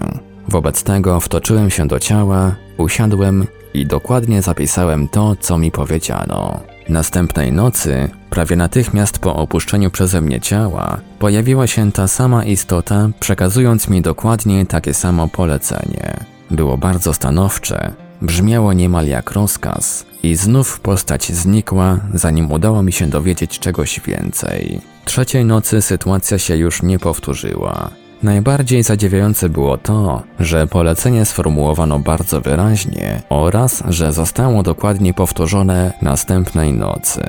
Wobec 0.48 0.82
tego 0.82 1.20
wtoczyłem 1.20 1.70
się 1.70 1.88
do 1.88 1.98
ciała, 1.98 2.54
usiadłem 2.78 3.46
i 3.74 3.86
dokładnie 3.86 4.42
zapisałem 4.42 5.08
to, 5.08 5.36
co 5.40 5.58
mi 5.58 5.70
powiedziano. 5.70 6.60
Następnej 6.88 7.52
nocy, 7.52 8.08
prawie 8.30 8.56
natychmiast 8.56 9.18
po 9.18 9.36
opuszczeniu 9.36 9.90
przeze 9.90 10.20
mnie 10.20 10.40
ciała, 10.40 11.00
pojawiła 11.18 11.66
się 11.66 11.92
ta 11.92 12.08
sama 12.08 12.44
istota, 12.44 13.08
przekazując 13.20 13.88
mi 13.88 14.02
dokładnie 14.02 14.66
takie 14.66 14.94
samo 14.94 15.28
polecenie. 15.28 16.16
Było 16.50 16.78
bardzo 16.78 17.12
stanowcze, 17.14 17.92
brzmiało 18.22 18.72
niemal 18.72 19.06
jak 19.06 19.30
rozkaz 19.30 20.06
i 20.22 20.36
znów 20.36 20.80
postać 20.80 21.32
znikła, 21.32 21.98
zanim 22.14 22.52
udało 22.52 22.82
mi 22.82 22.92
się 22.92 23.06
dowiedzieć 23.06 23.58
czegoś 23.58 24.00
więcej. 24.00 24.80
Trzeciej 25.04 25.44
nocy 25.44 25.82
sytuacja 25.82 26.38
się 26.38 26.56
już 26.56 26.82
nie 26.82 26.98
powtórzyła. 26.98 27.90
Najbardziej 28.22 28.82
zadziwiające 28.82 29.48
było 29.48 29.78
to, 29.78 30.22
że 30.40 30.66
polecenie 30.66 31.24
sformułowano 31.24 31.98
bardzo 31.98 32.40
wyraźnie 32.40 33.22
oraz, 33.28 33.82
że 33.88 34.12
zostało 34.12 34.62
dokładnie 34.62 35.14
powtórzone 35.14 35.92
następnej 36.02 36.72
nocy. 36.72 37.22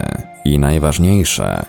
I 0.46 0.60
najważniejsze, 0.60 1.66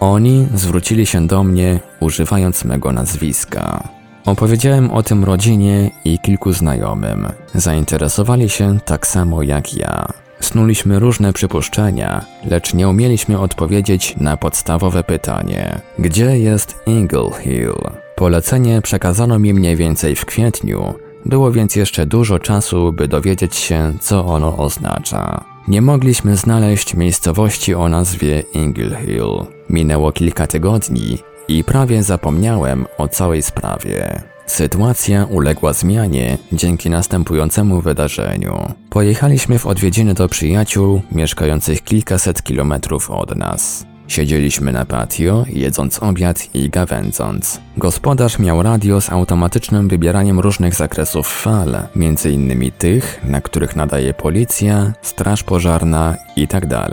oni 0.00 0.48
zwrócili 0.54 1.06
się 1.06 1.26
do 1.26 1.44
mnie 1.44 1.80
używając 2.00 2.64
mego 2.64 2.92
nazwiska. 2.92 3.99
Opowiedziałem 4.26 4.90
o 4.90 5.02
tym 5.02 5.24
rodzinie 5.24 5.90
i 6.04 6.18
kilku 6.18 6.52
znajomym. 6.52 7.28
Zainteresowali 7.54 8.48
się 8.48 8.78
tak 8.84 9.06
samo 9.06 9.42
jak 9.42 9.74
ja. 9.74 10.06
Snuliśmy 10.40 10.98
różne 10.98 11.32
przypuszczenia, 11.32 12.24
lecz 12.50 12.74
nie 12.74 12.88
umieliśmy 12.88 13.38
odpowiedzieć 13.40 14.14
na 14.16 14.36
podstawowe 14.36 15.04
pytanie: 15.04 15.80
gdzie 15.98 16.38
jest 16.38 16.80
Eagle 16.88 17.30
Hill? 17.42 17.74
Polecenie 18.16 18.82
przekazano 18.82 19.38
mi 19.38 19.54
mniej 19.54 19.76
więcej 19.76 20.16
w 20.16 20.24
kwietniu, 20.24 20.94
było 21.24 21.52
więc 21.52 21.76
jeszcze 21.76 22.06
dużo 22.06 22.38
czasu, 22.38 22.92
by 22.92 23.08
dowiedzieć 23.08 23.56
się, 23.56 23.92
co 24.00 24.26
ono 24.26 24.56
oznacza. 24.56 25.44
Nie 25.68 25.82
mogliśmy 25.82 26.36
znaleźć 26.36 26.94
miejscowości 26.94 27.74
o 27.74 27.88
nazwie 27.88 28.42
Eagle 28.56 28.96
Hill. 28.96 29.46
Minęło 29.70 30.12
kilka 30.12 30.46
tygodni 30.46 31.18
i 31.50 31.64
prawie 31.64 32.02
zapomniałem 32.02 32.86
o 32.98 33.08
całej 33.08 33.42
sprawie. 33.42 34.22
Sytuacja 34.46 35.24
uległa 35.24 35.72
zmianie 35.72 36.38
dzięki 36.52 36.90
następującemu 36.90 37.80
wydarzeniu. 37.80 38.74
Pojechaliśmy 38.90 39.58
w 39.58 39.66
odwiedziny 39.66 40.14
do 40.14 40.28
przyjaciół 40.28 41.02
mieszkających 41.12 41.84
kilkaset 41.84 42.42
kilometrów 42.42 43.10
od 43.10 43.36
nas. 43.36 43.86
Siedzieliśmy 44.08 44.72
na 44.72 44.84
patio, 44.84 45.44
jedząc 45.48 46.02
obiad 46.02 46.54
i 46.54 46.70
gawędząc. 46.70 47.60
Gospodarz 47.76 48.38
miał 48.38 48.62
radio 48.62 49.00
z 49.00 49.12
automatycznym 49.12 49.88
wybieraniem 49.88 50.40
różnych 50.40 50.74
zakresów 50.74 51.28
fal, 51.28 51.82
innymi 52.30 52.72
tych, 52.72 53.20
na 53.24 53.40
których 53.40 53.76
nadaje 53.76 54.14
policja, 54.14 54.92
straż 55.02 55.42
pożarna 55.42 56.16
itd. 56.36 56.90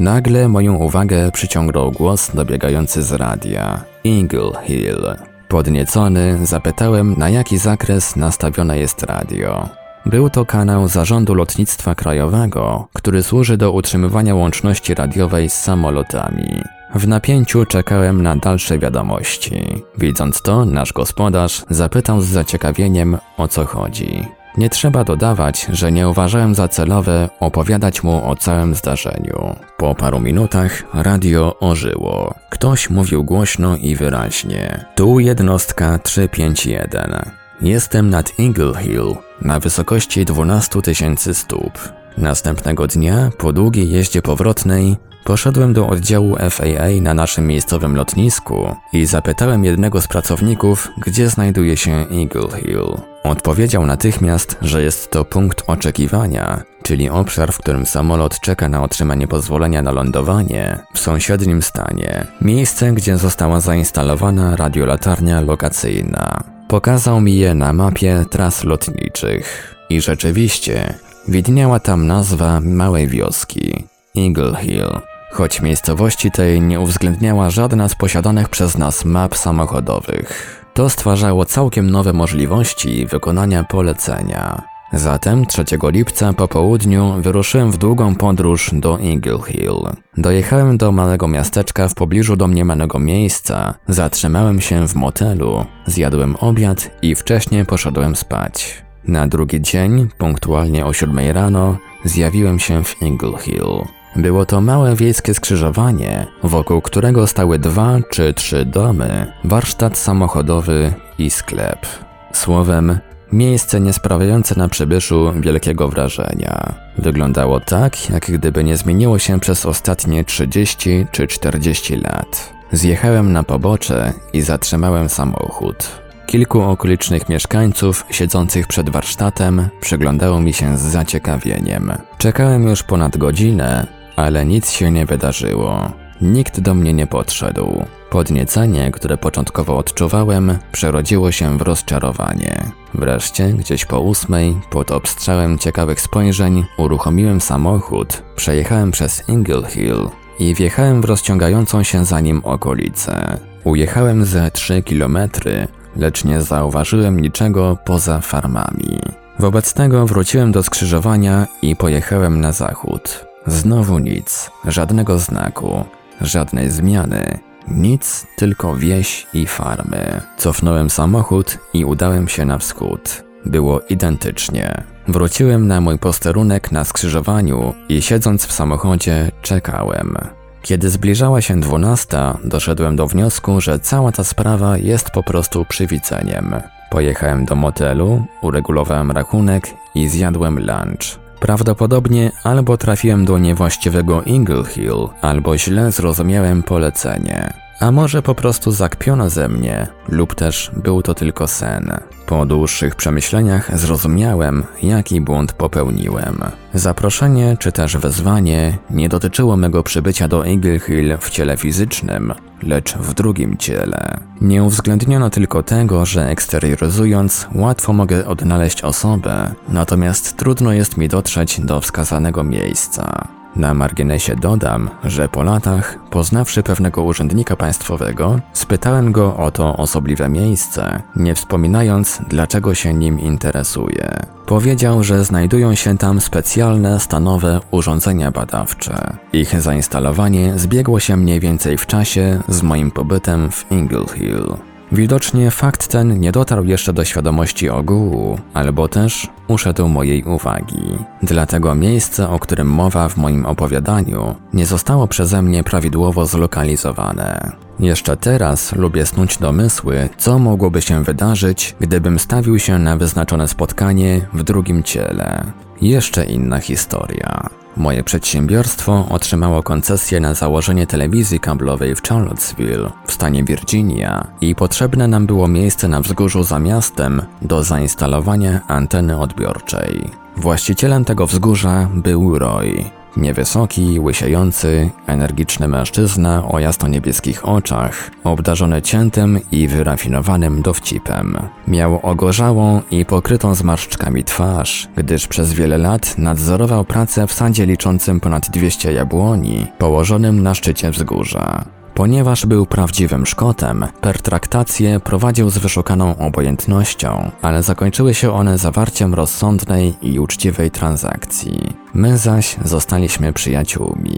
Nagle 0.00 0.48
moją 0.48 0.74
uwagę 0.74 1.32
przyciągnął 1.32 1.92
głos 1.92 2.30
dobiegający 2.34 3.02
z 3.02 3.12
radia. 3.12 3.84
Eagle 4.06 4.52
Hill. 4.64 5.06
Podniecony 5.48 6.46
zapytałem, 6.46 7.14
na 7.18 7.30
jaki 7.30 7.58
zakres 7.58 8.16
nastawione 8.16 8.78
jest 8.78 9.02
radio. 9.02 9.68
Był 10.06 10.30
to 10.30 10.46
kanał 10.46 10.88
Zarządu 10.88 11.34
Lotnictwa 11.34 11.94
Krajowego, 11.94 12.88
który 12.92 13.22
służy 13.22 13.56
do 13.56 13.72
utrzymywania 13.72 14.34
łączności 14.34 14.94
radiowej 14.94 15.48
z 15.48 15.54
samolotami. 15.54 16.62
W 16.94 17.08
napięciu 17.08 17.64
czekałem 17.64 18.22
na 18.22 18.36
dalsze 18.36 18.78
wiadomości. 18.78 19.82
Widząc 19.98 20.42
to, 20.42 20.64
nasz 20.64 20.92
gospodarz 20.92 21.64
zapytał 21.70 22.20
z 22.20 22.26
zaciekawieniem 22.26 23.18
o 23.36 23.48
co 23.48 23.64
chodzi. 23.64 24.39
Nie 24.56 24.70
trzeba 24.70 25.04
dodawać, 25.04 25.66
że 25.72 25.92
nie 25.92 26.08
uważałem 26.08 26.54
za 26.54 26.68
celowe 26.68 27.28
opowiadać 27.40 28.02
mu 28.02 28.30
o 28.30 28.36
całym 28.36 28.74
zdarzeniu. 28.74 29.56
Po 29.76 29.94
paru 29.94 30.20
minutach 30.20 30.82
radio 30.94 31.58
ożyło. 31.60 32.34
Ktoś 32.50 32.90
mówił 32.90 33.24
głośno 33.24 33.76
i 33.76 33.96
wyraźnie. 33.96 34.84
Tu 34.94 35.20
jednostka 35.20 35.98
351. 35.98 37.30
Jestem 37.60 38.10
nad 38.10 38.32
Eagle 38.40 38.82
Hill, 38.82 39.14
na 39.42 39.60
wysokości 39.60 40.24
12 40.24 40.82
tysięcy 40.82 41.34
stóp. 41.34 41.78
Następnego 42.18 42.86
dnia, 42.86 43.30
po 43.38 43.52
długiej 43.52 43.90
jeździe 43.90 44.22
powrotnej, 44.22 44.96
poszedłem 45.30 45.72
do 45.72 45.86
oddziału 45.86 46.36
FAA 46.50 47.02
na 47.02 47.14
naszym 47.14 47.46
miejscowym 47.46 47.96
lotnisku 47.96 48.76
i 48.92 49.06
zapytałem 49.06 49.64
jednego 49.64 50.00
z 50.00 50.08
pracowników, 50.08 50.88
gdzie 50.98 51.28
znajduje 51.28 51.76
się 51.76 51.92
Eagle 51.92 52.60
Hill. 52.60 52.96
Odpowiedział 53.24 53.86
natychmiast, 53.86 54.56
że 54.62 54.82
jest 54.82 55.10
to 55.10 55.24
punkt 55.24 55.64
oczekiwania, 55.66 56.62
czyli 56.82 57.10
obszar, 57.10 57.52
w 57.52 57.58
którym 57.58 57.86
samolot 57.86 58.40
czeka 58.40 58.68
na 58.68 58.82
otrzymanie 58.82 59.28
pozwolenia 59.28 59.82
na 59.82 59.90
lądowanie 59.90 60.78
w 60.94 60.98
sąsiednim 60.98 61.62
stanie. 61.62 62.26
Miejsce, 62.40 62.92
gdzie 62.92 63.16
została 63.16 63.60
zainstalowana 63.60 64.56
radiolatarnia 64.56 65.40
lokacyjna. 65.40 66.44
Pokazał 66.68 67.20
mi 67.20 67.36
je 67.36 67.54
na 67.54 67.72
mapie 67.72 68.24
tras 68.30 68.64
lotniczych. 68.64 69.76
I 69.90 70.00
rzeczywiście, 70.00 70.94
widniała 71.28 71.80
tam 71.80 72.06
nazwa 72.06 72.60
małej 72.60 73.08
wioski 73.08 73.84
Eagle 74.16 74.56
Hill, 74.56 75.09
choć 75.30 75.62
miejscowości 75.62 76.30
tej 76.30 76.60
nie 76.60 76.80
uwzględniała 76.80 77.50
żadna 77.50 77.88
z 77.88 77.94
posiadanych 77.94 78.48
przez 78.48 78.78
nas 78.78 79.04
map 79.04 79.36
samochodowych. 79.36 80.56
To 80.74 80.90
stwarzało 80.90 81.44
całkiem 81.44 81.90
nowe 81.90 82.12
możliwości 82.12 83.06
wykonania 83.06 83.64
polecenia. 83.64 84.62
Zatem 84.92 85.46
3 85.46 85.64
lipca 85.82 86.32
po 86.32 86.48
południu 86.48 87.14
wyruszyłem 87.18 87.72
w 87.72 87.78
długą 87.78 88.14
podróż 88.14 88.70
do 88.72 89.00
Eagle 89.00 89.38
Hill. 89.46 89.80
Dojechałem 90.16 90.78
do 90.78 90.92
małego 90.92 91.28
miasteczka 91.28 91.88
w 91.88 91.94
pobliżu 91.94 92.36
domniemanego 92.36 92.98
miejsca, 92.98 93.74
zatrzymałem 93.88 94.60
się 94.60 94.88
w 94.88 94.94
motelu, 94.94 95.64
zjadłem 95.86 96.36
obiad 96.36 96.90
i 97.02 97.14
wcześniej 97.14 97.66
poszedłem 97.66 98.16
spać. 98.16 98.82
Na 99.04 99.28
drugi 99.28 99.60
dzień, 99.60 100.08
punktualnie 100.18 100.86
o 100.86 100.92
7 100.92 101.30
rano, 101.30 101.76
zjawiłem 102.04 102.58
się 102.58 102.84
w 102.84 103.02
Eagle 103.02 103.38
Hill. 103.38 103.99
Było 104.16 104.46
to 104.46 104.60
małe 104.60 104.96
wiejskie 104.96 105.34
skrzyżowanie, 105.34 106.26
wokół 106.42 106.80
którego 106.80 107.26
stały 107.26 107.58
dwa 107.58 107.98
czy 108.10 108.34
trzy 108.34 108.64
domy, 108.64 109.32
warsztat 109.44 109.98
samochodowy 109.98 110.92
i 111.18 111.30
sklep. 111.30 111.86
Słowem, 112.32 112.98
Miejsce 113.32 113.80
nie 113.80 113.92
sprawiające 113.92 114.54
na 114.58 114.68
przybyszu 114.68 115.32
wielkiego 115.40 115.88
wrażenia. 115.88 116.74
Wyglądało 116.98 117.60
tak, 117.60 118.10
jak 118.10 118.30
gdyby 118.30 118.64
nie 118.64 118.76
zmieniło 118.76 119.18
się 119.18 119.40
przez 119.40 119.66
ostatnie 119.66 120.24
30 120.24 121.06
czy 121.12 121.26
40 121.26 121.96
lat. 121.96 122.52
Zjechałem 122.72 123.32
na 123.32 123.42
pobocze 123.42 124.12
i 124.32 124.40
zatrzymałem 124.40 125.08
samochód. 125.08 126.00
Kilku 126.26 126.60
okolicznych 126.60 127.28
mieszkańców 127.28 128.06
siedzących 128.10 128.66
przed 128.66 128.90
warsztatem 128.90 129.68
przyglądało 129.80 130.40
mi 130.40 130.52
się 130.52 130.78
z 130.78 130.80
zaciekawieniem. 130.80 131.92
Czekałem 132.18 132.68
już 132.68 132.82
ponad 132.82 133.16
godzinę, 133.16 133.86
ale 134.16 134.46
nic 134.46 134.70
się 134.70 134.90
nie 134.90 135.06
wydarzyło. 135.06 135.92
Nikt 136.20 136.60
do 136.60 136.74
mnie 136.74 136.92
nie 136.92 137.06
podszedł. 137.06 137.84
Podniecenie, 138.10 138.90
które 138.90 139.16
początkowo 139.16 139.78
odczuwałem, 139.78 140.58
przerodziło 140.72 141.32
się 141.32 141.58
w 141.58 141.62
rozczarowanie. 141.62 142.64
Wreszcie, 142.94 143.48
gdzieś 143.48 143.84
po 143.84 144.00
ósmej, 144.00 144.56
pod 144.70 144.90
obstrzałem 144.90 145.58
ciekawych 145.58 146.00
spojrzeń, 146.00 146.64
uruchomiłem 146.78 147.40
samochód, 147.40 148.22
przejechałem 148.36 148.90
przez 148.90 149.28
Ingle 149.28 149.66
Hill 149.68 150.08
i 150.38 150.54
wjechałem 150.54 151.02
w 151.02 151.04
rozciągającą 151.04 151.82
się 151.82 152.04
za 152.04 152.20
nim 152.20 152.40
okolicę. 152.44 153.38
Ujechałem 153.64 154.24
ze 154.24 154.50
3 154.50 154.82
kilometry, 154.82 155.68
lecz 155.96 156.24
nie 156.24 156.40
zauważyłem 156.40 157.20
niczego 157.20 157.78
poza 157.84 158.20
farmami. 158.20 159.00
Wobec 159.38 159.74
tego 159.74 160.06
wróciłem 160.06 160.52
do 160.52 160.62
skrzyżowania 160.62 161.46
i 161.62 161.76
pojechałem 161.76 162.40
na 162.40 162.52
zachód. 162.52 163.29
Znowu 163.46 163.98
nic, 163.98 164.50
żadnego 164.64 165.18
znaku, 165.18 165.84
żadnej 166.20 166.70
zmiany. 166.70 167.38
Nic, 167.68 168.26
tylko 168.36 168.76
wieś 168.76 169.26
i 169.34 169.46
farmy. 169.46 170.20
Cofnąłem 170.36 170.90
samochód 170.90 171.58
i 171.74 171.84
udałem 171.84 172.28
się 172.28 172.44
na 172.44 172.58
wschód. 172.58 173.24
Było 173.46 173.80
identycznie. 173.80 174.84
Wróciłem 175.08 175.66
na 175.66 175.80
mój 175.80 175.98
posterunek 175.98 176.72
na 176.72 176.84
skrzyżowaniu 176.84 177.74
i 177.88 178.02
siedząc 178.02 178.46
w 178.46 178.52
samochodzie 178.52 179.30
czekałem. 179.42 180.16
Kiedy 180.62 180.90
zbliżała 180.90 181.40
się 181.40 181.60
dwunasta, 181.60 182.38
doszedłem 182.44 182.96
do 182.96 183.06
wniosku, 183.06 183.60
że 183.60 183.78
cała 183.78 184.12
ta 184.12 184.24
sprawa 184.24 184.78
jest 184.78 185.10
po 185.10 185.22
prostu 185.22 185.64
przywidzeniem. 185.64 186.54
Pojechałem 186.90 187.44
do 187.44 187.54
motelu, 187.54 188.24
uregulowałem 188.42 189.10
rachunek 189.10 189.66
i 189.94 190.08
zjadłem 190.08 190.58
lunch. 190.58 191.29
Prawdopodobnie 191.40 192.32
albo 192.44 192.76
trafiłem 192.76 193.24
do 193.24 193.38
niewłaściwego 193.38 194.22
Eagle 194.26 194.64
Hill, 194.64 195.08
albo 195.20 195.58
źle 195.58 195.92
zrozumiałem 195.92 196.62
polecenie. 196.62 197.52
A 197.80 197.92
może 197.92 198.22
po 198.22 198.34
prostu 198.34 198.72
zakpiono 198.72 199.30
ze 199.30 199.48
mnie, 199.48 199.86
lub 200.08 200.34
też 200.34 200.70
był 200.76 201.02
to 201.02 201.14
tylko 201.14 201.46
sen. 201.46 201.92
Po 202.30 202.46
dłuższych 202.46 202.94
przemyśleniach 202.94 203.78
zrozumiałem, 203.78 204.64
jaki 204.82 205.20
błąd 205.20 205.52
popełniłem. 205.52 206.38
Zaproszenie 206.74 207.56
czy 207.60 207.72
też 207.72 207.96
wezwanie 207.96 208.78
nie 208.90 209.08
dotyczyło 209.08 209.56
mego 209.56 209.82
przybycia 209.82 210.28
do 210.28 210.46
Eagle 210.46 210.78
Hill 210.78 211.16
w 211.20 211.30
ciele 211.30 211.56
fizycznym, 211.56 212.34
lecz 212.62 212.94
w 212.94 213.14
drugim 213.14 213.56
ciele. 213.56 214.20
Nie 214.40 214.64
uwzględniono 214.64 215.30
tylko 215.30 215.62
tego, 215.62 216.06
że 216.06 216.28
eksterioryzując 216.28 217.46
łatwo 217.54 217.92
mogę 217.92 218.26
odnaleźć 218.26 218.82
osobę, 218.82 219.54
natomiast 219.68 220.36
trudno 220.36 220.72
jest 220.72 220.96
mi 220.96 221.08
dotrzeć 221.08 221.60
do 221.60 221.80
wskazanego 221.80 222.44
miejsca. 222.44 223.39
Na 223.56 223.74
marginesie 223.74 224.36
dodam, 224.36 224.90
że 225.04 225.28
po 225.28 225.42
latach, 225.42 225.98
poznawszy 226.10 226.62
pewnego 226.62 227.02
urzędnika 227.02 227.56
państwowego, 227.56 228.40
spytałem 228.52 229.12
go 229.12 229.36
o 229.36 229.50
to 229.50 229.76
osobliwe 229.76 230.28
miejsce, 230.28 231.02
nie 231.16 231.34
wspominając, 231.34 232.20
dlaczego 232.28 232.74
się 232.74 232.94
nim 232.94 233.20
interesuje. 233.20 234.26
Powiedział, 234.46 235.02
że 235.02 235.24
znajdują 235.24 235.74
się 235.74 235.98
tam 235.98 236.20
specjalne 236.20 237.00
stanowe 237.00 237.60
urządzenia 237.70 238.30
badawcze. 238.30 239.16
Ich 239.32 239.60
zainstalowanie 239.60 240.58
zbiegło 240.58 241.00
się 241.00 241.16
mniej 241.16 241.40
więcej 241.40 241.78
w 241.78 241.86
czasie 241.86 242.40
z 242.48 242.62
moim 242.62 242.90
pobytem 242.90 243.50
w 243.50 243.72
Ingle 243.72 244.04
Hill. 244.14 244.69
Widocznie 244.92 245.50
fakt 245.50 245.88
ten 245.88 246.20
nie 246.20 246.32
dotarł 246.32 246.64
jeszcze 246.64 246.92
do 246.92 247.04
świadomości 247.04 247.68
ogółu, 247.68 248.38
albo 248.54 248.88
też 248.88 249.28
uszedł 249.48 249.88
mojej 249.88 250.24
uwagi. 250.24 250.98
Dlatego 251.22 251.74
miejsce, 251.74 252.28
o 252.28 252.38
którym 252.38 252.66
mowa 252.66 253.08
w 253.08 253.16
moim 253.16 253.46
opowiadaniu, 253.46 254.34
nie 254.54 254.66
zostało 254.66 255.08
przeze 255.08 255.42
mnie 255.42 255.64
prawidłowo 255.64 256.26
zlokalizowane. 256.26 257.52
Jeszcze 257.80 258.16
teraz 258.16 258.72
lubię 258.72 259.06
snuć 259.06 259.38
domysły, 259.38 260.08
co 260.18 260.38
mogłoby 260.38 260.82
się 260.82 261.04
wydarzyć, 261.04 261.76
gdybym 261.80 262.18
stawił 262.18 262.58
się 262.58 262.78
na 262.78 262.96
wyznaczone 262.96 263.48
spotkanie 263.48 264.26
w 264.32 264.42
drugim 264.42 264.82
ciele. 264.82 265.44
Jeszcze 265.80 266.24
inna 266.24 266.60
historia. 266.60 267.59
Moje 267.76 268.04
przedsiębiorstwo 268.04 269.06
otrzymało 269.10 269.62
koncesję 269.62 270.20
na 270.20 270.34
założenie 270.34 270.86
telewizji 270.86 271.40
kablowej 271.40 271.96
w 271.96 272.02
Charlottesville 272.02 272.90
w 273.06 273.12
stanie 273.12 273.44
Virginia 273.44 274.26
i 274.40 274.54
potrzebne 274.54 275.08
nam 275.08 275.26
było 275.26 275.48
miejsce 275.48 275.88
na 275.88 276.00
wzgórzu 276.00 276.42
za 276.42 276.58
miastem 276.58 277.22
do 277.42 277.62
zainstalowania 277.62 278.60
anteny 278.68 279.20
odbiorczej. 279.20 280.10
Właścicielem 280.36 281.04
tego 281.04 281.26
wzgórza 281.26 281.88
był 281.94 282.38
Roy, 282.38 282.84
Niewysoki, 283.16 284.00
łysiejący, 284.00 284.90
energiczny 285.06 285.68
mężczyzna 285.68 286.48
o 286.48 286.58
jasno-niebieskich 286.58 287.48
oczach, 287.48 288.10
obdarzony 288.24 288.82
ciętym 288.82 289.38
i 289.52 289.68
wyrafinowanym 289.68 290.62
dowcipem. 290.62 291.38
Miał 291.68 292.00
ogorzałą 292.02 292.82
i 292.90 293.04
pokrytą 293.04 293.54
zmarszczkami 293.54 294.24
twarz, 294.24 294.88
gdyż 294.96 295.26
przez 295.26 295.52
wiele 295.52 295.78
lat 295.78 296.18
nadzorował 296.18 296.84
pracę 296.84 297.26
w 297.26 297.32
sadzie 297.32 297.66
liczącym 297.66 298.20
ponad 298.20 298.50
200 298.50 298.92
jabłoni, 298.92 299.66
położonym 299.78 300.42
na 300.42 300.54
szczycie 300.54 300.90
wzgórza. 300.90 301.64
Ponieważ 302.00 302.46
był 302.46 302.66
prawdziwym 302.66 303.26
Szkotem, 303.26 303.86
pertraktacje 304.00 305.00
prowadził 305.00 305.50
z 305.50 305.58
wyszukaną 305.58 306.18
obojętnością, 306.18 307.30
ale 307.42 307.62
zakończyły 307.62 308.14
się 308.14 308.32
one 308.32 308.58
zawarciem 308.58 309.14
rozsądnej 309.14 309.94
i 310.02 310.18
uczciwej 310.18 310.70
transakcji. 310.70 311.76
My 311.94 312.18
zaś 312.18 312.56
zostaliśmy 312.64 313.32
przyjaciółmi. 313.32 314.16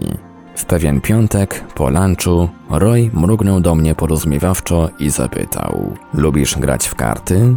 W 0.55 0.65
pewien 0.65 1.01
piątek, 1.01 1.63
po 1.75 1.89
lunchu, 1.89 2.49
Roy 2.69 3.09
mrugnął 3.13 3.59
do 3.59 3.75
mnie 3.75 3.95
porozumiewawczo 3.95 4.89
i 4.99 5.09
zapytał: 5.09 5.93
Lubisz 6.13 6.57
grać 6.57 6.87
w 6.87 6.95
karty? 6.95 7.55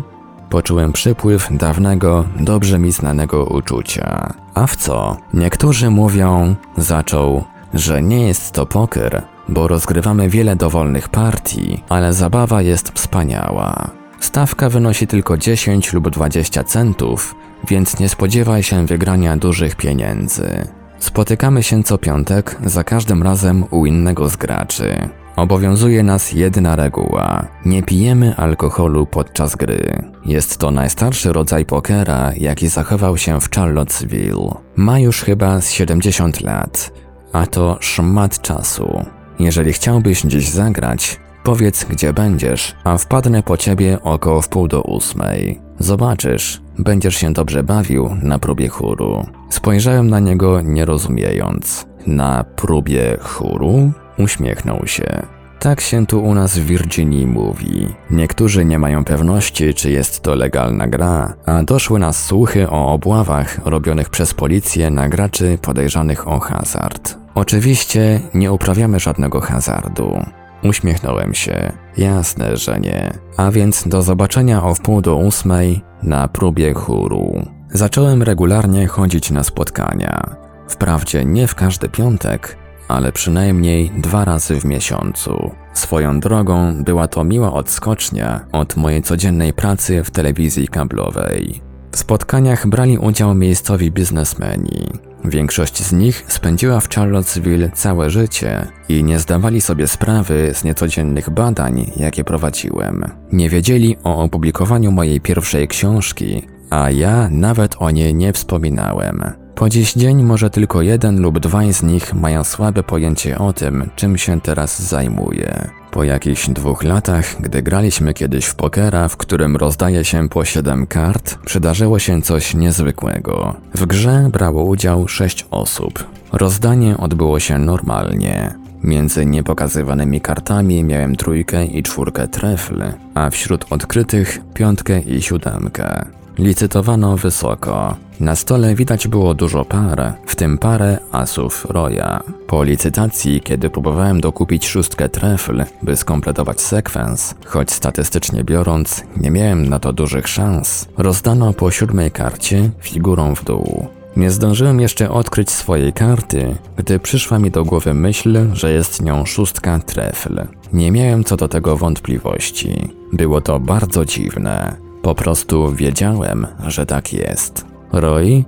Poczułem 0.50 0.92
przypływ 0.92 1.48
dawnego, 1.50 2.24
dobrze 2.40 2.78
mi 2.78 2.92
znanego 2.92 3.44
uczucia. 3.44 4.34
A 4.54 4.66
w 4.66 4.76
co? 4.76 5.16
Niektórzy 5.34 5.90
mówią, 5.90 6.54
zaczął, 6.76 7.44
że 7.74 8.02
nie 8.02 8.26
jest 8.26 8.52
to 8.52 8.66
poker, 8.66 9.35
bo 9.48 9.68
rozgrywamy 9.68 10.28
wiele 10.28 10.56
dowolnych 10.56 11.08
partii, 11.08 11.82
ale 11.88 12.12
zabawa 12.12 12.62
jest 12.62 12.88
wspaniała. 12.88 13.90
Stawka 14.20 14.68
wynosi 14.68 15.06
tylko 15.06 15.38
10 15.38 15.92
lub 15.92 16.10
20 16.10 16.64
centów, 16.64 17.34
więc 17.68 18.00
nie 18.00 18.08
spodziewaj 18.08 18.62
się 18.62 18.86
wygrania 18.86 19.36
dużych 19.36 19.76
pieniędzy. 19.76 20.68
Spotykamy 20.98 21.62
się 21.62 21.82
co 21.82 21.98
piątek, 21.98 22.56
za 22.64 22.84
każdym 22.84 23.22
razem 23.22 23.64
u 23.70 23.86
innego 23.86 24.28
z 24.28 24.36
graczy. 24.36 25.08
Obowiązuje 25.36 26.02
nas 26.02 26.32
jedna 26.32 26.76
reguła: 26.76 27.46
nie 27.64 27.82
pijemy 27.82 28.36
alkoholu 28.36 29.06
podczas 29.06 29.56
gry. 29.56 30.02
Jest 30.24 30.58
to 30.58 30.70
najstarszy 30.70 31.32
rodzaj 31.32 31.64
pokera, 31.64 32.32
jaki 32.36 32.68
zachował 32.68 33.16
się 33.16 33.40
w 33.40 33.50
Charlottesville. 33.50 34.54
Ma 34.76 34.98
już 34.98 35.22
chyba 35.22 35.60
z 35.60 35.70
70 35.70 36.40
lat, 36.40 36.92
a 37.32 37.46
to 37.46 37.76
szmat 37.80 38.40
czasu. 38.40 39.15
Jeżeli 39.38 39.72
chciałbyś 39.72 40.22
dziś 40.22 40.48
zagrać, 40.48 41.20
powiedz 41.44 41.84
gdzie 41.84 42.12
będziesz, 42.12 42.76
a 42.84 42.98
wpadnę 42.98 43.42
po 43.42 43.56
ciebie 43.56 43.98
około 44.02 44.42
wpół 44.42 44.68
do 44.68 44.82
ósmej. 44.82 45.60
Zobaczysz, 45.78 46.60
będziesz 46.78 47.16
się 47.16 47.32
dobrze 47.32 47.62
bawił 47.62 48.16
na 48.22 48.38
próbie 48.38 48.68
chóru. 48.68 49.26
Spojrzałem 49.50 50.10
na 50.10 50.20
niego 50.20 50.60
nie 50.60 50.84
rozumiejąc. 50.84 51.86
Na 52.06 52.44
próbie 52.44 53.16
chóru? 53.20 53.92
Uśmiechnął 54.18 54.86
się. 54.86 55.22
Tak 55.58 55.80
się 55.80 56.06
tu 56.06 56.22
u 56.22 56.34
nas 56.34 56.58
w 56.58 56.66
Virginii 56.66 57.26
mówi. 57.26 57.86
Niektórzy 58.10 58.64
nie 58.64 58.78
mają 58.78 59.04
pewności, 59.04 59.74
czy 59.74 59.90
jest 59.90 60.20
to 60.20 60.34
legalna 60.34 60.88
gra, 60.88 61.34
a 61.46 61.62
doszły 61.62 61.98
nas 61.98 62.24
słuchy 62.24 62.70
o 62.70 62.92
obławach 62.92 63.58
robionych 63.64 64.10
przez 64.10 64.34
policję 64.34 64.90
na 64.90 65.08
graczy 65.08 65.58
podejrzanych 65.62 66.28
o 66.28 66.38
hazard. 66.40 67.25
Oczywiście 67.36 68.20
nie 68.34 68.52
uprawiamy 68.52 69.00
żadnego 69.00 69.40
hazardu. 69.40 70.24
Uśmiechnąłem 70.62 71.34
się. 71.34 71.72
Jasne, 71.96 72.56
że 72.56 72.80
nie. 72.80 73.12
A 73.36 73.50
więc 73.50 73.88
do 73.88 74.02
zobaczenia 74.02 74.64
o 74.64 74.74
wpół 74.74 75.00
do 75.00 75.16
ósmej 75.16 75.80
na 76.02 76.28
próbie 76.28 76.74
chóru. 76.74 77.46
Zacząłem 77.70 78.22
regularnie 78.22 78.86
chodzić 78.86 79.30
na 79.30 79.44
spotkania. 79.44 80.36
Wprawdzie 80.68 81.24
nie 81.24 81.46
w 81.46 81.54
każdy 81.54 81.88
piątek, 81.88 82.56
ale 82.88 83.12
przynajmniej 83.12 83.90
dwa 83.96 84.24
razy 84.24 84.60
w 84.60 84.64
miesiącu. 84.64 85.50
Swoją 85.72 86.20
drogą 86.20 86.84
była 86.84 87.08
to 87.08 87.24
miła 87.24 87.52
odskocznia 87.52 88.40
od 88.52 88.76
mojej 88.76 89.02
codziennej 89.02 89.52
pracy 89.52 90.04
w 90.04 90.10
telewizji 90.10 90.68
kablowej. 90.68 91.60
W 91.92 91.98
spotkaniach 91.98 92.66
brali 92.66 92.98
udział 92.98 93.34
miejscowi 93.34 93.90
biznesmeni. 93.90 94.90
Większość 95.26 95.82
z 95.82 95.92
nich 95.92 96.24
spędziła 96.28 96.80
w 96.80 96.88
Charlottesville 96.88 97.70
całe 97.70 98.10
życie 98.10 98.66
i 98.88 99.04
nie 99.04 99.18
zdawali 99.18 99.60
sobie 99.60 99.86
sprawy 99.86 100.50
z 100.54 100.64
niecodziennych 100.64 101.30
badań, 101.30 101.90
jakie 101.96 102.24
prowadziłem. 102.24 103.04
Nie 103.32 103.50
wiedzieli 103.50 103.96
o 104.04 104.22
opublikowaniu 104.22 104.92
mojej 104.92 105.20
pierwszej 105.20 105.68
książki, 105.68 106.42
a 106.70 106.90
ja 106.90 107.28
nawet 107.30 107.76
o 107.78 107.90
niej 107.90 108.14
nie 108.14 108.32
wspominałem. 108.32 109.24
Po 109.54 109.68
dziś 109.68 109.92
dzień 109.92 110.22
może 110.22 110.50
tylko 110.50 110.82
jeden 110.82 111.20
lub 111.20 111.38
dwaj 111.38 111.72
z 111.72 111.82
nich 111.82 112.14
mają 112.14 112.44
słabe 112.44 112.82
pojęcie 112.82 113.38
o 113.38 113.52
tym, 113.52 113.90
czym 113.96 114.18
się 114.18 114.40
teraz 114.40 114.82
zajmuję. 114.82 115.70
Po 115.96 116.04
jakichś 116.04 116.48
dwóch 116.48 116.82
latach, 116.82 117.36
gdy 117.40 117.62
graliśmy 117.62 118.14
kiedyś 118.14 118.46
w 118.46 118.54
pokera, 118.54 119.08
w 119.08 119.16
którym 119.16 119.56
rozdaje 119.56 120.04
się 120.04 120.28
po 120.28 120.44
siedem 120.44 120.86
kart, 120.86 121.38
przydarzyło 121.44 121.98
się 121.98 122.22
coś 122.22 122.54
niezwykłego. 122.54 123.56
W 123.74 123.86
grze 123.86 124.28
brało 124.32 124.64
udział 124.64 125.08
sześć 125.08 125.46
osób. 125.50 126.04
Rozdanie 126.32 126.96
odbyło 126.96 127.40
się 127.40 127.58
normalnie. 127.58 128.54
Między 128.82 129.26
niepokazywanymi 129.26 130.20
kartami 130.20 130.84
miałem 130.84 131.16
trójkę 131.16 131.66
i 131.66 131.82
czwórkę 131.82 132.28
trefl, 132.28 132.82
a 133.14 133.30
wśród 133.30 133.64
odkrytych 133.70 134.40
piątkę 134.54 135.00
i 135.00 135.22
siódemkę. 135.22 136.04
Licytowano 136.38 137.16
wysoko. 137.16 137.96
Na 138.20 138.36
stole 138.36 138.74
widać 138.74 139.08
było 139.08 139.34
dużo 139.34 139.64
par, 139.64 140.14
w 140.26 140.36
tym 140.36 140.58
parę 140.58 140.98
asów 141.12 141.66
Roya. 141.70 142.20
Po 142.46 142.64
licytacji, 142.64 143.40
kiedy 143.40 143.70
próbowałem 143.70 144.20
dokupić 144.20 144.66
szóstkę 144.66 145.08
trefl, 145.08 145.64
by 145.82 145.96
skompletować 145.96 146.60
sekwens, 146.60 147.34
choć 147.44 147.70
statystycznie 147.70 148.44
biorąc, 148.44 149.04
nie 149.16 149.30
miałem 149.30 149.68
na 149.68 149.78
to 149.78 149.92
dużych 149.92 150.28
szans, 150.28 150.88
rozdano 150.96 151.52
po 151.52 151.70
siódmej 151.70 152.10
karcie 152.10 152.70
figurą 152.80 153.34
w 153.34 153.44
dół. 153.44 153.86
Nie 154.16 154.30
zdążyłem 154.30 154.80
jeszcze 154.80 155.10
odkryć 155.10 155.50
swojej 155.50 155.92
karty, 155.92 156.56
gdy 156.76 156.98
przyszła 156.98 157.38
mi 157.38 157.50
do 157.50 157.64
głowy 157.64 157.94
myśl, 157.94 158.46
że 158.52 158.72
jest 158.72 159.02
nią 159.02 159.24
szóstka 159.24 159.78
trefl. 159.78 160.46
Nie 160.72 160.92
miałem 160.92 161.24
co 161.24 161.36
do 161.36 161.48
tego 161.48 161.76
wątpliwości. 161.76 162.90
Było 163.12 163.40
to 163.40 163.60
bardzo 163.60 164.04
dziwne. 164.04 164.85
Po 165.06 165.14
prostu 165.14 165.72
wiedziałem, 165.72 166.46
że 166.66 166.86
tak 166.86 167.12
jest. 167.12 167.66
Roy? 167.92 168.44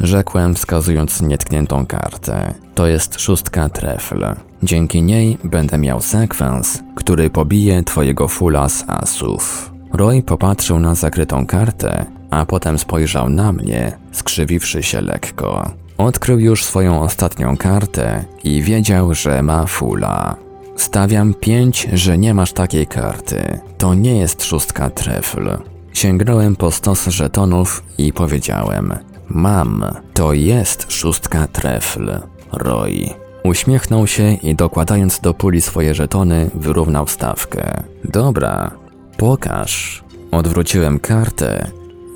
Rzekłem, 0.00 0.54
wskazując 0.54 1.20
nietkniętą 1.20 1.86
kartę. 1.86 2.54
To 2.74 2.86
jest 2.86 3.20
szóstka 3.20 3.68
trefl. 3.68 4.24
Dzięki 4.62 5.02
niej 5.02 5.38
będę 5.44 5.78
miał 5.78 6.00
sekwens, 6.00 6.82
który 6.94 7.30
pobije 7.30 7.82
twojego 7.82 8.28
fula 8.28 8.68
z 8.68 8.84
asów. 8.88 9.70
Roy 9.92 10.22
popatrzył 10.22 10.78
na 10.78 10.94
zakrytą 10.94 11.46
kartę, 11.46 12.06
a 12.30 12.46
potem 12.46 12.78
spojrzał 12.78 13.30
na 13.30 13.52
mnie, 13.52 13.98
skrzywiwszy 14.12 14.82
się 14.82 15.00
lekko. 15.00 15.70
Odkrył 15.98 16.38
już 16.38 16.64
swoją 16.64 17.02
ostatnią 17.02 17.56
kartę 17.56 18.24
i 18.44 18.62
wiedział, 18.62 19.14
że 19.14 19.42
ma 19.42 19.66
fula. 19.66 20.36
Stawiam 20.76 21.34
pięć, 21.34 21.88
że 21.92 22.18
nie 22.18 22.34
masz 22.34 22.52
takiej 22.52 22.86
karty. 22.86 23.60
To 23.78 23.94
nie 23.94 24.18
jest 24.18 24.44
szóstka 24.44 24.90
trefl. 24.90 25.75
Sięgnąłem 25.96 26.56
po 26.56 26.70
stos 26.70 27.06
żetonów 27.06 27.82
i 27.98 28.12
powiedziałem: 28.12 28.94
Mam, 29.28 29.84
to 30.14 30.32
jest 30.32 30.92
szóstka 30.92 31.46
trefl. 31.46 32.20
Roy. 32.52 33.10
Uśmiechnął 33.44 34.06
się 34.06 34.32
i 34.32 34.54
dokładając 34.54 35.20
do 35.20 35.34
puli 35.34 35.60
swoje 35.60 35.94
żetony, 35.94 36.50
wyrównał 36.54 37.08
stawkę. 37.08 37.82
Dobra, 38.04 38.70
pokaż. 39.16 40.04
Odwróciłem 40.30 41.00
kartę 41.00 41.70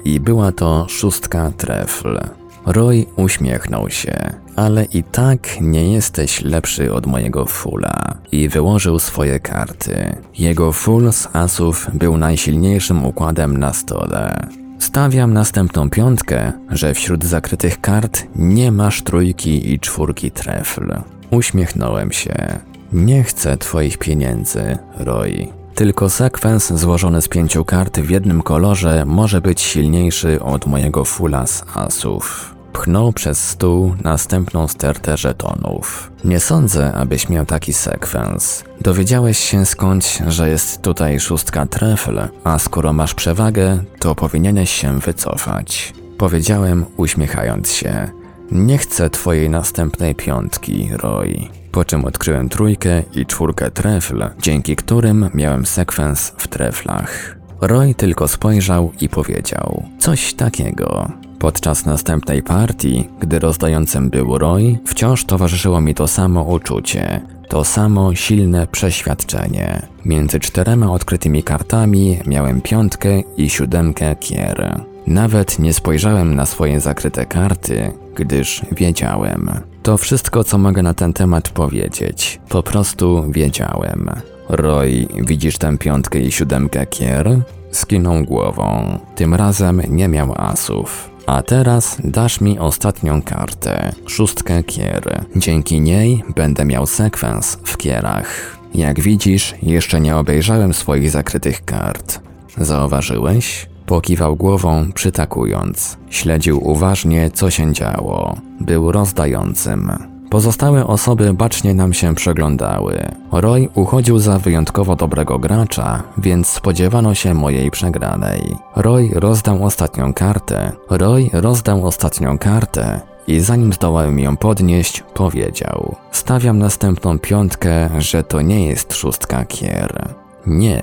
i 0.04 0.20
była 0.20 0.52
to 0.52 0.86
szóstka 0.88 1.52
trefl. 1.56 2.20
Roy 2.66 3.06
uśmiechnął 3.16 3.90
się, 3.90 4.34
ale 4.56 4.84
i 4.84 5.02
tak 5.02 5.60
nie 5.60 5.92
jesteś 5.92 6.42
lepszy 6.42 6.94
od 6.94 7.06
mojego 7.06 7.46
fula 7.46 8.14
i 8.32 8.48
wyłożył 8.48 8.98
swoje 8.98 9.40
karty. 9.40 10.16
Jego 10.38 10.72
full 10.72 11.12
z 11.12 11.28
asów 11.32 11.86
był 11.94 12.18
najsilniejszym 12.18 13.04
układem 13.04 13.56
na 13.56 13.72
stole. 13.72 14.48
Stawiam 14.78 15.32
następną 15.32 15.90
piątkę, 15.90 16.52
że 16.70 16.94
wśród 16.94 17.24
zakrytych 17.24 17.80
kart 17.80 18.26
nie 18.36 18.72
masz 18.72 19.02
trójki 19.02 19.72
i 19.72 19.80
czwórki 19.80 20.30
trefl. 20.30 20.92
Uśmiechnąłem 21.30 22.12
się. 22.12 22.58
Nie 22.92 23.22
chcę 23.22 23.56
twoich 23.56 23.98
pieniędzy, 23.98 24.78
Roy. 24.98 25.48
Tylko 25.74 26.10
sekwens 26.10 26.72
złożony 26.72 27.22
z 27.22 27.28
pięciu 27.28 27.64
kart 27.64 28.00
w 28.00 28.10
jednym 28.10 28.42
kolorze 28.42 29.04
może 29.04 29.40
być 29.40 29.60
silniejszy 29.60 30.42
od 30.42 30.66
mojego 30.66 31.04
fula 31.04 31.46
z 31.46 31.64
asów. 31.74 32.54
Pchnął 32.72 33.12
przez 33.12 33.48
stół 33.48 33.94
następną 34.04 34.68
stertę 34.68 35.16
żetonów. 35.16 36.12
Nie 36.24 36.40
sądzę, 36.40 36.92
abyś 36.92 37.28
miał 37.28 37.46
taki 37.46 37.72
sekwens. 37.72 38.64
Dowiedziałeś 38.80 39.38
się 39.38 39.66
skądś, 39.66 40.18
że 40.26 40.48
jest 40.50 40.82
tutaj 40.82 41.20
szóstka 41.20 41.66
trefl, 41.66 42.20
a 42.44 42.58
skoro 42.58 42.92
masz 42.92 43.14
przewagę, 43.14 43.78
to 43.98 44.14
powinieneś 44.14 44.70
się 44.70 45.00
wycofać. 45.00 45.94
Powiedziałem, 46.18 46.86
uśmiechając 46.96 47.72
się. 47.72 48.10
Nie 48.52 48.78
chcę 48.78 49.10
twojej 49.10 49.50
następnej 49.50 50.14
piątki, 50.14 50.90
Roy. 50.92 51.48
Po 51.72 51.84
czym 51.84 52.04
odkryłem 52.04 52.48
trójkę 52.48 53.02
i 53.14 53.26
czwórkę 53.26 53.70
trefl, 53.70 54.24
dzięki 54.42 54.76
którym 54.76 55.30
miałem 55.34 55.66
sekwens 55.66 56.32
w 56.36 56.48
treflach. 56.48 57.36
Roy 57.60 57.94
tylko 57.94 58.28
spojrzał 58.28 58.92
i 59.00 59.08
powiedział 59.08 59.82
coś 59.98 60.34
takiego. 60.34 61.10
Podczas 61.40 61.86
następnej 61.86 62.42
partii, 62.42 63.08
gdy 63.20 63.38
rozdającym 63.38 64.10
był 64.10 64.38
Roy, 64.38 64.78
wciąż 64.86 65.24
towarzyszyło 65.24 65.80
mi 65.80 65.94
to 65.94 66.08
samo 66.08 66.42
uczucie, 66.42 67.20
to 67.48 67.64
samo 67.64 68.14
silne 68.14 68.66
przeświadczenie. 68.66 69.82
Między 70.04 70.40
czterema 70.40 70.92
odkrytymi 70.92 71.42
kartami 71.42 72.18
miałem 72.26 72.60
piątkę 72.60 73.20
i 73.36 73.50
siódemkę 73.50 74.16
kier. 74.16 74.80
Nawet 75.06 75.58
nie 75.58 75.72
spojrzałem 75.72 76.34
na 76.34 76.46
swoje 76.46 76.80
zakryte 76.80 77.26
karty, 77.26 77.92
gdyż 78.14 78.62
wiedziałem. 78.72 79.50
To 79.82 79.98
wszystko, 79.98 80.44
co 80.44 80.58
mogę 80.58 80.82
na 80.82 80.94
ten 80.94 81.12
temat 81.12 81.48
powiedzieć. 81.48 82.40
Po 82.48 82.62
prostu 82.62 83.24
wiedziałem. 83.32 84.10
Roy, 84.48 85.06
widzisz 85.26 85.58
tę 85.58 85.78
piątkę 85.78 86.18
i 86.18 86.32
siódemkę 86.32 86.86
kier? 86.86 87.40
Skinął 87.70 88.24
głową. 88.24 88.98
Tym 89.14 89.34
razem 89.34 89.82
nie 89.88 90.08
miał 90.08 90.34
asów. 90.36 91.09
A 91.30 91.42
teraz 91.42 91.96
dasz 92.04 92.40
mi 92.40 92.58
ostatnią 92.58 93.22
kartę, 93.22 93.92
szóstkę 94.06 94.62
kier. 94.62 95.26
Dzięki 95.36 95.80
niej 95.80 96.24
będę 96.36 96.64
miał 96.64 96.86
sekwens 96.86 97.58
w 97.64 97.76
kierach. 97.76 98.58
Jak 98.74 99.00
widzisz, 99.00 99.54
jeszcze 99.62 100.00
nie 100.00 100.16
obejrzałem 100.16 100.74
swoich 100.74 101.10
zakrytych 101.10 101.64
kart. 101.64 102.20
Zauważyłeś? 102.56 103.66
Pokiwał 103.86 104.36
głową, 104.36 104.92
przytakując. 104.92 105.96
Śledził 106.10 106.68
uważnie, 106.68 107.30
co 107.30 107.50
się 107.50 107.72
działo. 107.72 108.36
Był 108.60 108.92
rozdającym. 108.92 110.09
Pozostałe 110.30 110.86
osoby 110.86 111.34
bacznie 111.34 111.74
nam 111.74 111.92
się 111.92 112.14
przeglądały. 112.14 113.10
Roy 113.32 113.68
uchodził 113.74 114.18
za 114.18 114.38
wyjątkowo 114.38 114.96
dobrego 114.96 115.38
gracza, 115.38 116.02
więc 116.18 116.46
spodziewano 116.46 117.14
się 117.14 117.34
mojej 117.34 117.70
przegranej. 117.70 118.56
Roy 118.76 119.10
rozdał 119.14 119.64
ostatnią 119.64 120.14
kartę. 120.14 120.72
Roy 120.90 121.30
rozdał 121.32 121.86
ostatnią 121.86 122.38
kartę 122.38 123.00
i 123.26 123.40
zanim 123.40 123.72
zdołałem 123.72 124.18
ją 124.18 124.36
podnieść, 124.36 125.04
powiedział: 125.14 125.96
Stawiam 126.12 126.58
następną 126.58 127.18
piątkę, 127.18 127.90
że 127.98 128.22
to 128.22 128.42
nie 128.42 128.66
jest 128.66 128.94
szóstka 128.94 129.44
kier. 129.44 130.14
Nie, 130.46 130.82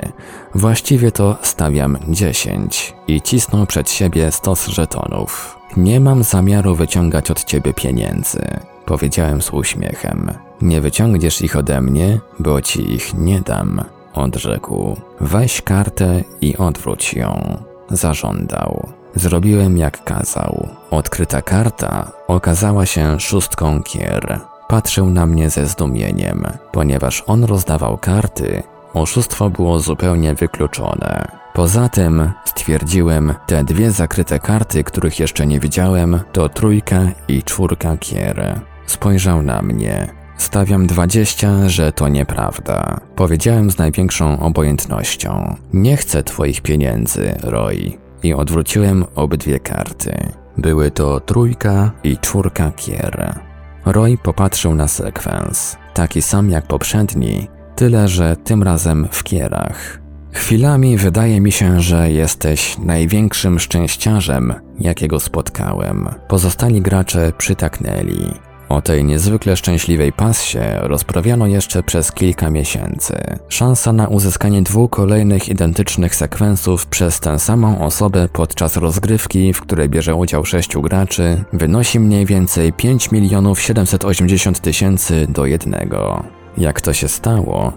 właściwie 0.55 1.11
to 1.11 1.37
stawiam 1.41 1.97
10 2.07 2.93
i 3.07 3.21
cisnął 3.21 3.65
przed 3.65 3.89
siebie 3.89 4.31
stos 4.31 4.67
żetonów. 4.67 5.57
Nie 5.77 5.99
mam 5.99 6.23
zamiaru 6.23 6.75
wyciągać 6.75 7.31
od 7.31 7.43
ciebie 7.43 7.73
pieniędzy, 7.73 8.59
powiedziałem 8.88 9.41
z 9.41 9.53
uśmiechem. 9.53 10.31
Nie 10.61 10.81
wyciągniesz 10.81 11.41
ich 11.41 11.55
ode 11.55 11.81
mnie, 11.81 12.19
bo 12.39 12.61
ci 12.61 12.93
ich 12.93 13.13
nie 13.13 13.41
dam, 13.41 13.81
odrzekł. 14.13 14.95
Weź 15.21 15.61
kartę 15.61 16.23
i 16.41 16.57
odwróć 16.57 17.13
ją, 17.13 17.57
zażądał. 17.89 18.88
Zrobiłem 19.15 19.77
jak 19.77 20.03
kazał. 20.03 20.67
Odkryta 20.91 21.41
karta 21.41 22.11
okazała 22.27 22.85
się 22.85 23.19
szóstką 23.19 23.83
kier. 23.83 24.39
Patrzył 24.67 25.09
na 25.09 25.25
mnie 25.25 25.49
ze 25.49 25.65
zdumieniem, 25.65 26.47
ponieważ 26.71 27.23
on 27.27 27.43
rozdawał 27.43 27.97
karty, 27.97 28.63
Oszustwo 28.93 29.49
było 29.49 29.79
zupełnie 29.79 30.35
wykluczone. 30.35 31.27
Poza 31.53 31.89
tym, 31.89 32.31
stwierdziłem, 32.45 33.33
te 33.47 33.63
dwie 33.63 33.91
zakryte 33.91 34.39
karty, 34.39 34.83
których 34.83 35.19
jeszcze 35.19 35.47
nie 35.47 35.59
widziałem, 35.59 36.19
to 36.31 36.49
trójka 36.49 37.01
i 37.27 37.43
czwórka 37.43 37.97
kier. 37.97 38.61
Spojrzał 38.88 39.41
na 39.43 39.61
mnie. 39.61 40.07
Stawiam 40.38 40.88
dwadzieścia, 40.88 41.69
że 41.69 41.91
to 41.91 42.07
nieprawda. 42.07 42.99
Powiedziałem 43.15 43.71
z 43.71 43.77
największą 43.77 44.39
obojętnością. 44.39 45.55
Nie 45.73 45.97
chcę 45.97 46.23
twoich 46.23 46.61
pieniędzy, 46.61 47.35
Roy. 47.43 47.91
I 48.23 48.33
odwróciłem 48.33 49.05
obydwie 49.15 49.59
karty. 49.59 50.31
Były 50.57 50.91
to 50.91 51.19
trójka 51.19 51.91
i 52.03 52.17
czwórka 52.17 52.71
kier. 52.71 53.39
Roy 53.85 54.17
popatrzył 54.23 54.75
na 54.75 54.88
sekwens. 54.88 55.77
Taki 55.93 56.21
sam 56.21 56.49
jak 56.49 56.67
poprzedni, 56.67 57.47
tyle 57.75 58.07
że 58.07 58.35
tym 58.35 58.63
razem 58.63 59.07
w 59.11 59.23
kierach. 59.23 59.99
Chwilami 60.31 60.97
wydaje 60.97 61.41
mi 61.41 61.51
się, 61.51 61.81
że 61.81 62.11
jesteś 62.11 62.77
największym 62.77 63.59
szczęściarzem, 63.59 64.53
jakiego 64.79 65.19
spotkałem. 65.19 66.09
Pozostali 66.27 66.81
gracze 66.81 67.31
przytaknęli. 67.38 68.46
O 68.70 68.82
tej 68.82 69.03
niezwykle 69.03 69.57
szczęśliwej 69.57 70.13
passie 70.13 70.59
rozprawiano 70.82 71.47
jeszcze 71.47 71.84
przez 71.84 72.11
kilka 72.11 72.49
miesięcy. 72.49 73.15
Szansa 73.49 73.93
na 73.93 74.07
uzyskanie 74.07 74.61
dwóch 74.61 74.89
kolejnych 74.91 75.49
identycznych 75.49 76.15
sekwensów 76.15 76.86
przez 76.86 77.20
tę 77.20 77.39
samą 77.39 77.86
osobę 77.86 78.30
podczas 78.34 78.78
rozgrywki, 78.78 79.53
w 79.53 79.61
której 79.61 79.89
bierze 79.89 80.15
udział 80.15 80.45
sześciu 80.45 80.82
graczy, 80.82 81.43
wynosi 81.53 81.99
mniej 81.99 82.26
więcej 82.26 82.74
5 82.74 83.11
milionów 83.11 83.61
780 83.61 84.59
tysięcy 84.59 85.28
do 85.30 85.45
jednego. 85.45 86.24
Jak 86.57 86.82
to 86.82 86.93
się 86.93 87.07
stało? 87.07 87.74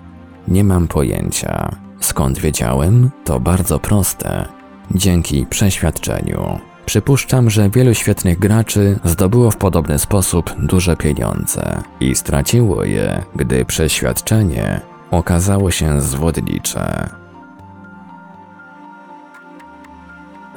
Nie 0.48 0.64
mam 0.64 0.88
pojęcia. 0.88 1.76
Skąd 2.00 2.38
wiedziałem? 2.38 3.10
To 3.24 3.40
bardzo 3.40 3.78
proste. 3.78 4.48
Dzięki 4.94 5.46
przeświadczeniu. 5.46 6.69
Przypuszczam, 6.90 7.50
że 7.50 7.70
wielu 7.70 7.94
świetnych 7.94 8.38
graczy 8.38 8.98
zdobyło 9.04 9.50
w 9.50 9.56
podobny 9.56 9.98
sposób 9.98 10.54
duże 10.58 10.96
pieniądze 10.96 11.82
i 12.00 12.14
straciło 12.14 12.84
je, 12.84 13.22
gdy 13.36 13.64
przeświadczenie 13.64 14.80
okazało 15.10 15.70
się 15.70 16.00
zwodnicze. 16.00 17.08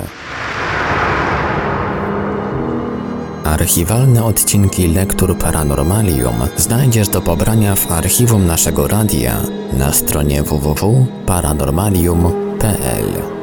Archiwalne 3.45 4.25
odcinki 4.25 4.89
Lektur 4.89 5.39
Paranormalium 5.39 6.35
znajdziesz 6.57 7.09
do 7.09 7.21
pobrania 7.21 7.75
w 7.75 7.93
archiwum 7.93 8.47
naszego 8.47 8.89
radia 8.89 9.37
na 9.73 9.93
stronie 9.93 10.43
www.paranormalium.pl. 10.43 13.38